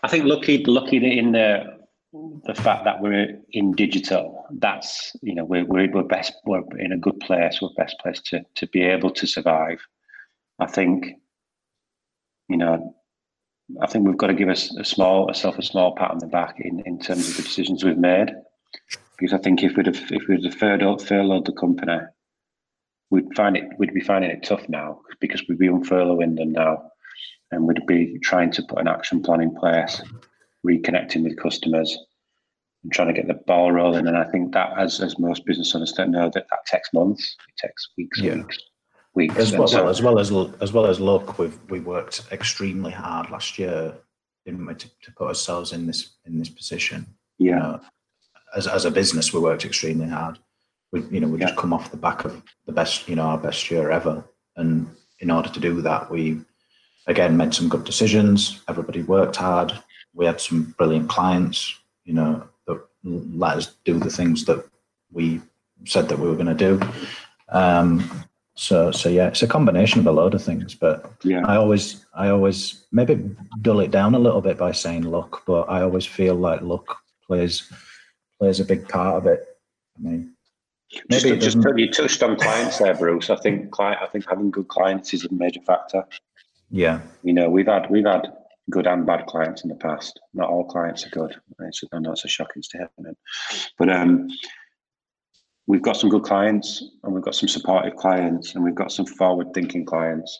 I 0.02 0.08
think 0.08 0.26
lucky, 0.26 0.62
lucky 0.64 1.18
in 1.18 1.32
the 1.32 1.79
the 2.12 2.54
fact 2.54 2.84
that 2.84 3.00
we're 3.00 3.38
in 3.52 3.72
digital. 3.72 4.44
That's 4.50 5.14
you 5.22 5.34
know 5.34 5.44
we're 5.44 5.64
we're, 5.64 5.90
we're 5.90 6.02
best 6.02 6.34
we're 6.44 6.62
in 6.78 6.92
a 6.92 6.98
good 6.98 7.20
place. 7.20 7.60
We're 7.62 7.68
best 7.76 7.98
place 8.00 8.20
to 8.26 8.44
to 8.56 8.66
be 8.68 8.82
able 8.82 9.10
to 9.10 9.26
survive. 9.26 9.80
I 10.58 10.66
think 10.66 11.06
you 12.48 12.56
know. 12.56 12.96
I 13.80 13.86
think 13.86 14.04
we've 14.04 14.16
got 14.16 14.26
to 14.26 14.34
give 14.34 14.48
us 14.48 14.76
a 14.76 14.84
small, 14.84 15.28
ourselves 15.28 15.58
a 15.58 15.62
small 15.62 15.94
pat 15.94 16.10
on 16.10 16.18
the 16.18 16.26
back 16.26 16.56
in, 16.58 16.82
in 16.86 16.98
terms 16.98 17.30
of 17.30 17.36
the 17.36 17.42
decisions 17.44 17.84
we've 17.84 17.96
made. 17.96 18.34
Because 19.16 19.32
I 19.32 19.38
think 19.38 19.62
if 19.62 19.76
we'd 19.76 19.86
have 19.86 20.10
if 20.10 20.26
we'd 20.26 20.44
have 20.44 20.56
furloughed, 20.56 21.06
furloughed 21.06 21.46
the 21.46 21.52
company, 21.52 21.98
we'd 23.10 23.32
find 23.36 23.56
it 23.56 23.68
we'd 23.78 23.94
be 23.94 24.00
finding 24.00 24.32
it 24.32 24.42
tough 24.42 24.68
now 24.68 25.02
because 25.20 25.44
we'd 25.48 25.58
be 25.58 25.68
unfurloughing 25.68 26.34
them 26.36 26.50
now, 26.50 26.90
and 27.52 27.64
we'd 27.64 27.86
be 27.86 28.18
trying 28.20 28.50
to 28.50 28.62
put 28.64 28.80
an 28.80 28.88
action 28.88 29.22
plan 29.22 29.40
in 29.40 29.54
place, 29.54 30.02
reconnecting 30.66 31.24
with 31.24 31.38
customers, 31.38 31.96
and 32.82 32.92
trying 32.92 33.08
to 33.08 33.14
get 33.14 33.26
the 33.26 33.34
ball 33.46 33.72
rolling. 33.72 34.06
And 34.06 34.16
I 34.16 34.24
think 34.24 34.52
that, 34.54 34.76
as 34.78 35.00
as 35.00 35.18
most 35.18 35.44
business 35.44 35.74
owners 35.74 35.92
don't 35.92 36.10
know, 36.10 36.30
that 36.34 36.46
that 36.50 36.66
takes 36.66 36.92
months. 36.92 37.36
It 37.48 37.66
takes 37.66 37.88
weeks, 37.96 38.20
Yeah. 38.20 38.36
weeks, 38.36 38.58
weeks. 39.14 39.36
As 39.36 39.52
well, 39.56 39.68
so- 39.68 39.82
well, 39.82 39.90
as 39.90 40.02
well 40.02 40.18
as 40.18 40.32
as 40.60 40.72
well 40.72 40.86
as 40.86 41.00
luck, 41.00 41.38
we've 41.38 41.58
we 41.68 41.80
worked 41.80 42.22
extremely 42.32 42.92
hard 42.92 43.30
last 43.30 43.58
year, 43.58 43.94
didn't 44.44 44.66
we, 44.66 44.74
to, 44.74 44.88
to 44.88 45.12
put 45.12 45.28
ourselves 45.28 45.72
in 45.72 45.86
this 45.86 46.16
in 46.24 46.38
this 46.38 46.48
position. 46.48 47.06
You 47.38 47.50
yeah, 47.50 47.58
know, 47.58 47.80
as 48.56 48.66
as 48.66 48.84
a 48.84 48.90
business, 48.90 49.32
we 49.32 49.40
worked 49.40 49.64
extremely 49.64 50.08
hard. 50.08 50.38
We 50.92 51.02
you 51.10 51.20
know 51.20 51.28
we 51.28 51.38
just 51.38 51.56
come 51.56 51.72
off 51.72 51.90
the 51.90 51.96
back 51.96 52.24
of 52.24 52.42
the 52.66 52.72
best 52.72 53.08
you 53.08 53.16
know 53.16 53.22
our 53.22 53.38
best 53.38 53.70
year 53.70 53.90
ever, 53.90 54.24
and 54.56 54.88
in 55.20 55.30
order 55.30 55.48
to 55.50 55.60
do 55.60 55.82
that, 55.82 56.10
we 56.10 56.40
again 57.06 57.36
made 57.36 57.54
some 57.54 57.68
good 57.68 57.84
decisions. 57.84 58.62
Everybody 58.68 59.02
worked 59.02 59.36
hard. 59.36 59.72
We 60.14 60.26
had 60.26 60.40
some 60.40 60.74
brilliant 60.78 61.08
clients. 61.08 61.78
You 62.04 62.14
know 62.14 62.48
that 62.66 62.80
let 63.04 63.56
us 63.58 63.74
do 63.84 63.98
the 63.98 64.10
things 64.10 64.44
that 64.46 64.64
we 65.12 65.40
said 65.86 66.08
that 66.08 66.18
we 66.18 66.28
were 66.28 66.34
going 66.34 66.54
to 66.56 66.78
do. 66.78 66.80
Um, 67.48 68.24
so 68.54 68.90
so 68.90 69.08
yeah, 69.08 69.28
it's 69.28 69.42
a 69.42 69.46
combination 69.46 70.00
of 70.00 70.06
a 70.06 70.12
load 70.12 70.34
of 70.34 70.42
things, 70.42 70.74
but 70.74 71.10
yeah. 71.24 71.46
I 71.46 71.56
always, 71.56 72.04
I 72.14 72.28
always 72.28 72.84
maybe 72.92 73.30
dull 73.62 73.80
it 73.80 73.90
down 73.90 74.14
a 74.14 74.18
little 74.18 74.40
bit 74.42 74.58
by 74.58 74.72
saying 74.72 75.02
luck, 75.02 75.42
but 75.46 75.62
I 75.62 75.82
always 75.82 76.04
feel 76.04 76.34
like 76.34 76.60
luck 76.60 76.98
plays 77.26 77.72
plays 78.38 78.60
a 78.60 78.64
big 78.64 78.88
part 78.88 79.16
of 79.16 79.26
it. 79.26 79.46
I 79.96 80.02
mean, 80.02 80.34
Just, 81.10 81.26
just 81.26 81.58
you 81.76 81.90
touched 81.90 82.22
on 82.22 82.36
clients 82.36 82.78
there, 82.78 82.94
Behrooz. 82.94 83.30
I 83.30 83.36
think 83.36 83.70
client, 83.70 84.00
I 84.02 84.06
think 84.06 84.28
having 84.28 84.50
good 84.50 84.68
clients 84.68 85.14
is 85.14 85.24
a 85.24 85.32
major 85.32 85.60
factor. 85.60 86.04
yeah, 86.70 87.00
You 87.22 87.32
know, 87.32 87.48
we've 87.48 87.66
had 87.66 87.88
we've 87.90 88.06
had 88.06 88.30
good 88.70 88.87
and 88.87 89.06
bad 89.06 89.26
clients 89.26 89.62
in 89.62 89.68
the 89.68 89.74
past. 89.76 90.20
Not 90.33 90.48
all 90.48 90.64
clients 90.64 91.06
are 91.06 91.11
good. 91.11 91.35
It's, 91.61 91.83
I 91.92 91.98
know 91.98 92.12
it's 92.12 92.24
a 92.24 92.28
shocking 92.28 92.62
statement, 92.62 93.18
but 93.78 93.90
um, 93.90 94.28
we've 95.66 95.83
got 95.83 95.96
some 95.96 96.11
good 96.11 96.22
clients, 96.22 96.83
and 97.02 97.12
we've 97.12 97.22
got 97.24 97.35
some 97.35 97.48
supportive 97.48 97.96
clients, 97.96 98.54
and 98.54 98.64
we've 98.64 98.74
got 98.74 98.92
some 98.92 99.06
forward-thinking 99.06 99.85
clients, 99.85 100.38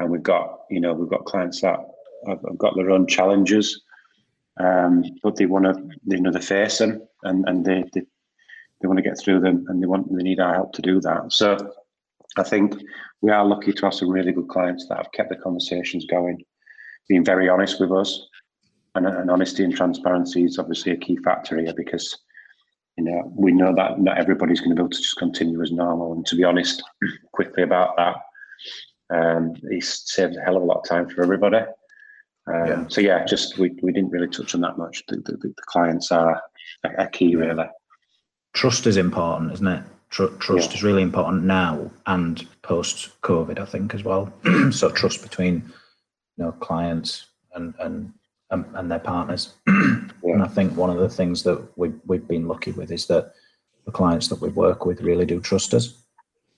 and 0.00 0.10
we've 0.10 0.22
got 0.22 0.60
you 0.70 0.80
know 0.80 0.92
we've 0.94 1.10
got 1.10 1.24
clients 1.24 1.60
that 1.60 1.78
have, 2.26 2.40
have 2.46 2.58
got 2.58 2.74
their 2.74 2.90
own 2.90 3.06
challenges, 3.06 3.82
um, 4.58 5.04
but 5.22 5.36
they 5.36 5.46
want 5.46 5.64
to 5.64 6.16
you 6.16 6.20
know 6.20 6.32
they 6.32 6.40
face 6.40 6.78
them, 6.78 7.02
and 7.22 7.48
and 7.48 7.64
they, 7.64 7.84
they 7.92 8.02
they 8.80 8.88
want 8.88 8.98
to 8.98 9.02
get 9.02 9.18
through 9.18 9.40
them, 9.40 9.64
and 9.68 9.82
they 9.82 9.86
want 9.86 10.08
they 10.16 10.22
need 10.22 10.40
our 10.40 10.54
help 10.54 10.72
to 10.74 10.82
do 10.82 11.00
that. 11.00 11.32
So. 11.32 11.56
I 12.38 12.42
think 12.42 12.74
we 13.22 13.30
are 13.30 13.46
lucky 13.46 13.72
to 13.72 13.86
have 13.86 13.94
some 13.94 14.10
really 14.10 14.30
good 14.30 14.48
clients 14.48 14.86
that 14.88 14.98
have 14.98 15.12
kept 15.12 15.30
the 15.30 15.36
conversations 15.36 16.04
going, 16.04 16.44
being 17.08 17.24
very 17.24 17.48
honest 17.48 17.80
with 17.80 17.92
us. 17.92 18.26
And, 18.94 19.06
and 19.06 19.30
honesty 19.30 19.62
and 19.62 19.74
transparency 19.76 20.44
is 20.44 20.58
obviously 20.58 20.92
a 20.92 20.96
key 20.96 21.16
factor 21.22 21.58
here 21.58 21.74
because, 21.76 22.16
you 22.96 23.04
know, 23.04 23.30
we 23.36 23.52
know 23.52 23.74
that 23.74 24.00
not 24.00 24.16
everybody's 24.16 24.60
going 24.60 24.70
to 24.70 24.76
be 24.76 24.80
able 24.80 24.90
to 24.90 24.96
just 24.96 25.18
continue 25.18 25.60
as 25.62 25.70
normal. 25.70 26.14
And 26.14 26.24
to 26.26 26.36
be 26.36 26.44
honest, 26.44 26.82
quickly 27.32 27.62
about 27.62 27.94
that, 27.98 28.16
um, 29.10 29.52
it's 29.64 30.12
saved 30.14 30.36
a 30.36 30.40
hell 30.40 30.56
of 30.56 30.62
a 30.62 30.66
lot 30.66 30.78
of 30.78 30.88
time 30.88 31.08
for 31.08 31.22
everybody. 31.22 31.58
Um, 32.46 32.66
Yeah. 32.66 32.84
So 32.88 33.00
yeah, 33.02 33.24
just 33.24 33.58
we, 33.58 33.76
we 33.82 33.92
didn't 33.92 34.10
really 34.10 34.28
touch 34.28 34.54
on 34.54 34.62
that 34.62 34.78
much. 34.78 35.02
The, 35.08 35.16
the, 35.16 35.36
the 35.36 35.54
clients 35.66 36.10
are 36.10 36.40
a, 36.84 37.04
a 37.04 37.08
key, 37.08 37.36
really. 37.36 37.66
trust 38.54 38.86
is 38.86 38.96
important, 38.96 39.52
isn't 39.52 39.66
it? 39.66 39.82
Tr- 40.08 40.34
trust 40.38 40.70
Yeah. 40.70 40.76
is 40.76 40.82
really 40.82 41.02
important 41.02 41.44
now 41.44 41.90
and 42.06 42.46
post 42.62 43.10
COVID, 43.20 43.58
I 43.58 43.66
think, 43.66 43.94
as 43.94 44.04
well. 44.04 44.32
so 44.70 44.90
trust 44.90 45.20
between 45.22 45.70
you 46.36 46.44
know 46.44 46.52
clients 46.52 47.26
and 47.54 47.74
and 47.80 48.12
and, 48.50 48.64
and 48.74 48.90
their 48.90 49.00
partners. 49.00 49.54
And 49.66 50.42
I 50.42 50.48
think 50.48 50.76
one 50.76 50.90
of 50.90 50.98
the 50.98 51.08
things 51.08 51.42
that 51.44 51.66
we, 51.76 51.92
we've 52.04 52.26
been 52.28 52.46
lucky 52.48 52.72
with 52.72 52.90
is 52.92 53.06
that 53.06 53.32
the 53.86 53.92
clients 53.92 54.28
that 54.28 54.40
we 54.40 54.48
work 54.50 54.84
with 54.86 55.00
really 55.00 55.24
do 55.24 55.40
trust 55.40 55.72
us. 55.72 55.94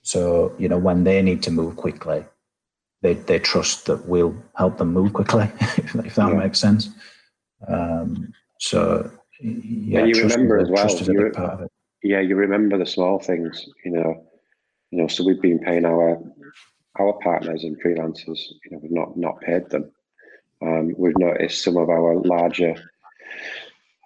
So, 0.01 0.53
you 0.57 0.67
know, 0.67 0.77
when 0.77 1.03
they 1.03 1.21
need 1.21 1.41
to 1.43 1.51
move 1.51 1.75
quickly, 1.77 2.25
they, 3.01 3.13
they 3.13 3.39
trust 3.39 3.85
that 3.85 4.05
we'll 4.07 4.35
help 4.55 4.77
them 4.79 4.91
move 4.91 5.13
quickly, 5.13 5.49
if, 5.61 5.95
if 6.05 6.15
that 6.15 6.29
Yeah. 6.29 6.33
makes 6.33 6.59
sense. 6.59 6.89
Um, 7.67 8.33
so, 8.59 9.09
yeah, 9.41 9.99
And 9.99 10.07
you 10.09 10.15
trust 10.15 10.35
remember 10.35 10.59
as 10.59 10.69
well, 10.69 10.83
trust 10.83 11.01
is 11.01 11.09
a 11.09 11.13
you- 11.13 11.23
big 11.23 11.33
part 11.33 11.53
of 11.53 11.61
it. 11.61 11.71
yeah, 12.03 12.19
you 12.19 12.35
remember 12.35 12.77
the 12.77 12.85
small 12.85 13.19
things, 13.19 13.65
you 13.85 13.91
know. 13.91 14.25
You 14.91 15.01
know, 15.01 15.07
so 15.07 15.23
we've 15.23 15.41
been 15.41 15.59
paying 15.59 15.85
our 15.85 16.17
our 16.97 17.13
partners 17.21 17.63
and 17.63 17.81
freelancers. 17.81 18.39
You 18.65 18.71
know, 18.71 18.79
we've 18.81 18.91
not 18.91 19.17
not 19.17 19.41
paid 19.41 19.69
them. 19.69 19.91
Um, 20.61 20.93
we've 20.97 21.17
noticed 21.17 21.63
some 21.63 21.77
of 21.77 21.89
our 21.89 22.15
larger 22.15 22.75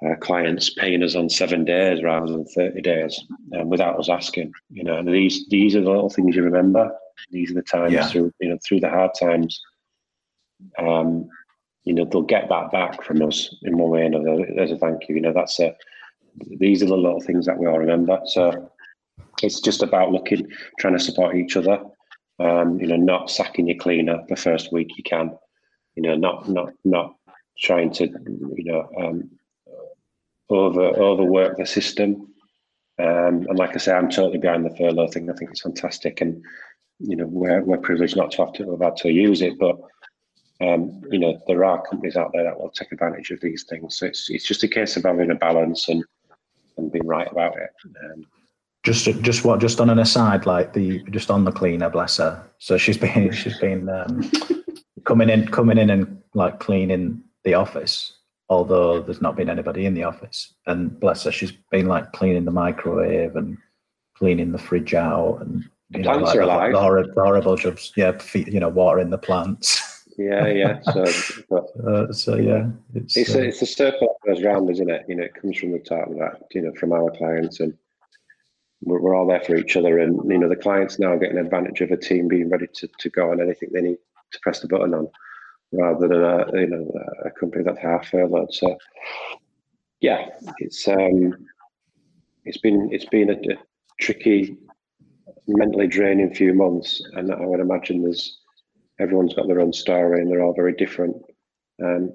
uh, 0.05 0.15
clients 0.19 0.69
paying 0.71 1.01
us 1.03 1.15
on 1.15 1.29
seven 1.29 1.65
days 1.65 2.03
rather 2.03 2.31
than 2.31 2.45
thirty 2.45 2.81
days, 2.81 3.19
um, 3.57 3.69
without 3.69 3.99
us 3.99 4.09
asking. 4.09 4.51
You 4.69 4.83
know, 4.83 4.97
and 4.97 5.07
these 5.07 5.47
these 5.49 5.75
are 5.75 5.81
the 5.81 5.89
little 5.89 6.09
things 6.09 6.35
you 6.35 6.43
remember. 6.43 6.91
These 7.31 7.51
are 7.51 7.55
the 7.55 7.61
times 7.61 7.93
Yeah. 7.93 8.07
through 8.07 8.31
you 8.39 8.49
know 8.49 8.57
through 8.65 8.81
the 8.81 8.89
hard 8.89 9.11
times. 9.19 9.61
Um, 10.77 11.29
you 11.83 11.93
know, 11.93 12.05
they'll 12.05 12.21
get 12.21 12.47
that 12.49 12.71
back 12.71 13.03
from 13.03 13.21
us 13.21 13.53
in 13.63 13.77
one 13.77 13.91
way 13.91 14.01
or 14.01 14.05
another 14.05 14.45
as 14.59 14.71
a 14.71 14.77
thank 14.77 15.09
you. 15.09 15.15
You 15.15 15.21
know, 15.21 15.33
that's 15.33 15.59
a 15.59 15.75
these 16.59 16.81
are 16.81 16.87
the 16.87 16.97
little 16.97 17.21
things 17.21 17.45
that 17.45 17.57
we 17.57 17.67
all 17.67 17.77
remember. 17.79 18.19
So 18.25 18.71
it's 19.41 19.59
just 19.59 19.83
about 19.83 20.11
looking, 20.11 20.47
trying 20.79 20.97
to 20.97 21.03
support 21.03 21.35
each 21.35 21.57
other. 21.57 21.81
Um, 22.39 22.79
you 22.79 22.87
know, 22.87 22.95
not 22.95 23.29
sacking 23.29 23.67
your 23.67 23.77
cleaner 23.77 24.23
the 24.27 24.35
first 24.35 24.71
week 24.71 24.97
you 24.97 25.03
can. 25.03 25.37
You 25.95 26.03
know, 26.03 26.15
not 26.15 26.49
not 26.49 26.73
not 26.83 27.15
trying 27.59 27.91
to 27.93 28.07
you 28.07 28.63
know 28.63 28.89
um, 28.99 29.29
over 30.49 30.81
overwork 30.81 31.57
the 31.57 31.65
system. 31.65 32.29
Um, 32.99 33.47
and 33.49 33.57
like 33.57 33.75
I 33.75 33.79
say, 33.79 33.93
I'm 33.93 34.09
totally 34.09 34.37
behind 34.37 34.65
the 34.65 34.75
furlough 34.75 35.07
thing. 35.07 35.29
I 35.29 35.33
think 35.33 35.51
it's 35.51 35.61
fantastic, 35.61 36.21
and 36.21 36.43
you 36.99 37.15
know, 37.15 37.25
we're 37.25 37.61
we're 37.63 37.77
privileged 37.77 38.15
not 38.15 38.31
to 38.31 38.45
have 38.45 38.53
to 38.53 38.71
have 38.71 38.81
had 38.81 38.97
to 38.97 39.11
use 39.11 39.41
it, 39.41 39.57
but 39.59 39.77
um, 40.61 41.01
you 41.11 41.19
know, 41.19 41.41
there 41.47 41.65
are 41.65 41.85
companies 41.85 42.15
out 42.15 42.31
there 42.33 42.43
that 42.43 42.59
will 42.59 42.69
take 42.69 42.91
advantage 42.91 43.31
of 43.31 43.41
these 43.41 43.63
things. 43.63 43.97
So 43.97 44.05
it's 44.05 44.29
it's 44.29 44.45
just 44.45 44.63
a 44.63 44.67
case 44.67 44.95
of 44.95 45.03
having 45.03 45.31
a 45.31 45.35
balance 45.35 45.89
and 45.89 46.03
and 46.77 46.91
being 46.91 47.07
right 47.07 47.31
about 47.31 47.57
it. 47.57 47.69
Um, 48.03 48.25
Just, 48.83 49.05
just 49.21 49.45
what? 49.45 49.61
Just 49.61 49.79
on 49.79 49.89
an 49.89 49.99
aside, 49.99 50.45
like 50.45 50.73
the 50.73 51.01
just 51.09 51.31
on 51.31 51.45
the 51.45 51.51
cleaner, 51.51 51.89
bless 51.89 52.17
her. 52.17 52.45
So 52.57 52.77
she's 52.77 52.97
been, 52.97 53.31
she's 53.31 53.57
been 53.59 53.87
um, 53.89 54.29
coming 55.05 55.29
in, 55.29 55.47
coming 55.47 55.77
in 55.77 55.89
and 55.89 56.21
like 56.33 56.59
cleaning 56.59 57.23
the 57.45 57.53
office, 57.53 58.17
although 58.49 59.01
there's 59.01 59.21
not 59.21 59.37
been 59.37 59.49
anybody 59.49 59.85
in 59.85 59.93
the 59.93 60.03
office. 60.03 60.53
And 60.67 60.99
bless 60.99 61.23
her, 61.23 61.31
she's 61.31 61.53
been 61.71 61.87
like 61.87 62.11
cleaning 62.11 62.45
the 62.45 62.51
microwave 62.51 63.35
and 63.37 63.57
cleaning 64.17 64.51
the 64.51 64.57
fridge 64.57 64.93
out, 64.93 65.39
and 65.41 65.63
you 65.89 65.99
know, 65.99 66.11
plants 66.11 66.29
like 66.29 66.37
are 66.37 66.41
alive. 66.41 66.71
the 66.73 66.79
horrible, 66.79 67.13
the 67.13 67.21
horrible 67.21 67.55
jobs. 67.55 67.93
Yeah, 67.95 68.17
fe- 68.17 68.45
you 68.47 68.59
know, 68.59 68.69
watering 68.69 69.09
the 69.09 69.17
plants. 69.17 70.05
yeah, 70.17 70.47
yeah. 70.47 70.81
So, 70.81 71.05
Uh, 71.87 72.11
so 72.13 72.35
yeah, 72.35 72.67
it's, 72.93 73.17
it's 73.17 73.35
uh, 73.35 73.39
a, 73.39 73.41
it's 73.43 73.61
a 73.61 73.65
circle 73.65 74.15
that 74.23 74.35
goes 74.35 74.43
round, 74.43 74.69
isn't 74.69 74.89
it? 74.89 75.05
You 75.07 75.15
know, 75.15 75.23
it 75.23 75.35
comes 75.35 75.57
from 75.57 75.71
the 75.71 75.79
top 75.79 76.07
of 76.07 76.17
that, 76.17 76.43
you 76.51 76.61
know, 76.61 76.71
from 76.79 76.93
our 76.93 77.11
clients, 77.11 77.59
and 77.59 77.73
we're, 78.85 78.99
we're 79.01 79.15
all 79.15 79.27
there 79.27 79.41
for 79.41 79.55
each 79.55 79.75
other. 79.75 79.99
And 79.99 80.19
you 80.29 80.37
know, 80.37 80.49
the 80.49 80.55
clients 80.55 80.99
now 80.99 81.13
are 81.13 81.19
getting 81.19 81.37
advantage 81.37 81.81
of 81.81 81.91
a 81.91 81.97
team 81.97 82.27
being 82.27 82.49
ready 82.49 82.67
to, 82.75 82.87
to 82.99 83.09
go 83.09 83.31
on 83.31 83.41
anything 83.41 83.69
they 83.71 83.81
need 83.81 83.97
to 84.31 84.39
press 84.41 84.59
the 84.59 84.67
button 84.67 84.93
on, 84.93 85.07
rather 85.71 86.07
than 86.07 86.23
a 86.23 86.59
you 86.59 86.67
know 86.67 86.91
a 87.25 87.31
company 87.31 87.63
that's 87.63 87.79
half 87.79 88.07
furloughed. 88.07 88.53
So, 88.53 88.77
yeah, 90.01 90.27
it's 90.59 90.87
um, 90.87 91.33
it's 92.45 92.57
been 92.57 92.89
it's 92.91 93.05
been 93.05 93.29
a, 93.29 93.33
a 93.33 93.57
tricky, 93.99 94.57
mentally 95.47 95.87
draining 95.87 96.33
few 96.33 96.53
months, 96.53 97.01
and 97.13 97.31
I 97.31 97.45
would 97.45 97.59
imagine 97.59 98.03
there's 98.03 98.39
everyone's 98.99 99.33
got 99.33 99.47
their 99.47 99.59
own 99.59 99.73
story 99.73 100.21
and 100.21 100.29
they're 100.29 100.43
all 100.43 100.53
very 100.53 100.73
different. 100.73 101.15
Um, 101.83 102.11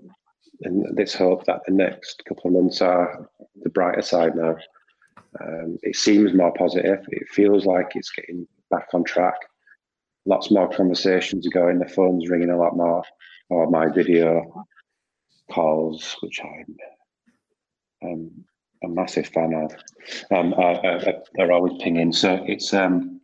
and 0.62 0.84
let's 0.96 1.14
hope 1.14 1.44
that 1.46 1.60
the 1.66 1.74
next 1.74 2.24
couple 2.24 2.48
of 2.48 2.54
months 2.54 2.80
are 2.80 3.28
the 3.62 3.70
brighter 3.70 4.02
side 4.02 4.34
now. 4.34 4.56
Um, 5.40 5.78
it 5.82 5.96
seems 5.96 6.34
more 6.34 6.52
positive. 6.52 7.04
It 7.10 7.28
feels 7.28 7.66
like 7.66 7.92
it's 7.94 8.10
getting 8.10 8.46
back 8.70 8.88
on 8.94 9.04
track. 9.04 9.36
Lots 10.26 10.50
more 10.50 10.68
conversations 10.68 11.46
are 11.46 11.50
going. 11.50 11.78
The 11.78 11.88
phone's 11.88 12.28
ringing 12.28 12.50
a 12.50 12.58
lot 12.58 12.76
more. 12.76 13.02
Or 13.50 13.70
my 13.70 13.88
video 13.88 14.66
calls, 15.50 16.16
which 16.20 16.40
I'm 16.42 16.76
um, 18.02 18.44
a 18.84 18.88
massive 18.88 19.28
fan 19.28 19.54
of, 19.54 19.72
um, 20.30 20.54
are, 20.54 20.84
are, 20.84 21.14
are 21.38 21.52
always 21.52 21.80
pinging. 21.82 22.12
So 22.12 22.44
it's 22.46 22.74
um, 22.74 23.20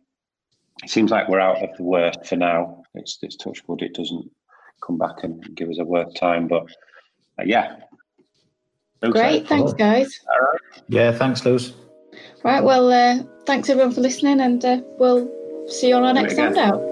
it 0.83 0.89
seems 0.89 1.11
like 1.11 1.29
we're 1.29 1.39
out 1.39 1.63
of 1.63 1.75
the 1.77 1.83
worst 1.83 2.25
for 2.25 2.35
now. 2.35 2.83
It's 2.95 3.19
it's 3.21 3.35
touch 3.35 3.61
wood. 3.67 3.81
It 3.81 3.93
doesn't 3.93 4.29
come 4.85 4.97
back 4.97 5.23
and 5.23 5.43
give 5.55 5.69
us 5.69 5.79
a 5.79 5.85
worse 5.85 6.13
time, 6.13 6.47
but 6.47 6.63
uh, 7.39 7.43
yeah. 7.45 7.77
Great, 9.01 9.47
thanks, 9.47 9.73
guys. 9.73 10.19
yeah. 10.87 11.11
Thanks, 11.11 11.45
Luz. 11.45 11.73
Right, 12.43 12.63
well, 12.63 12.91
uh, 12.91 13.23
thanks 13.45 13.69
everyone 13.69 13.93
for 13.93 14.01
listening, 14.01 14.39
and 14.39 14.63
uh, 14.63 14.81
we'll 14.99 15.29
see 15.67 15.89
you 15.89 15.95
on 15.95 16.03
our 16.03 16.13
next 16.13 16.35
sound 16.35 16.57
out. 16.57 16.84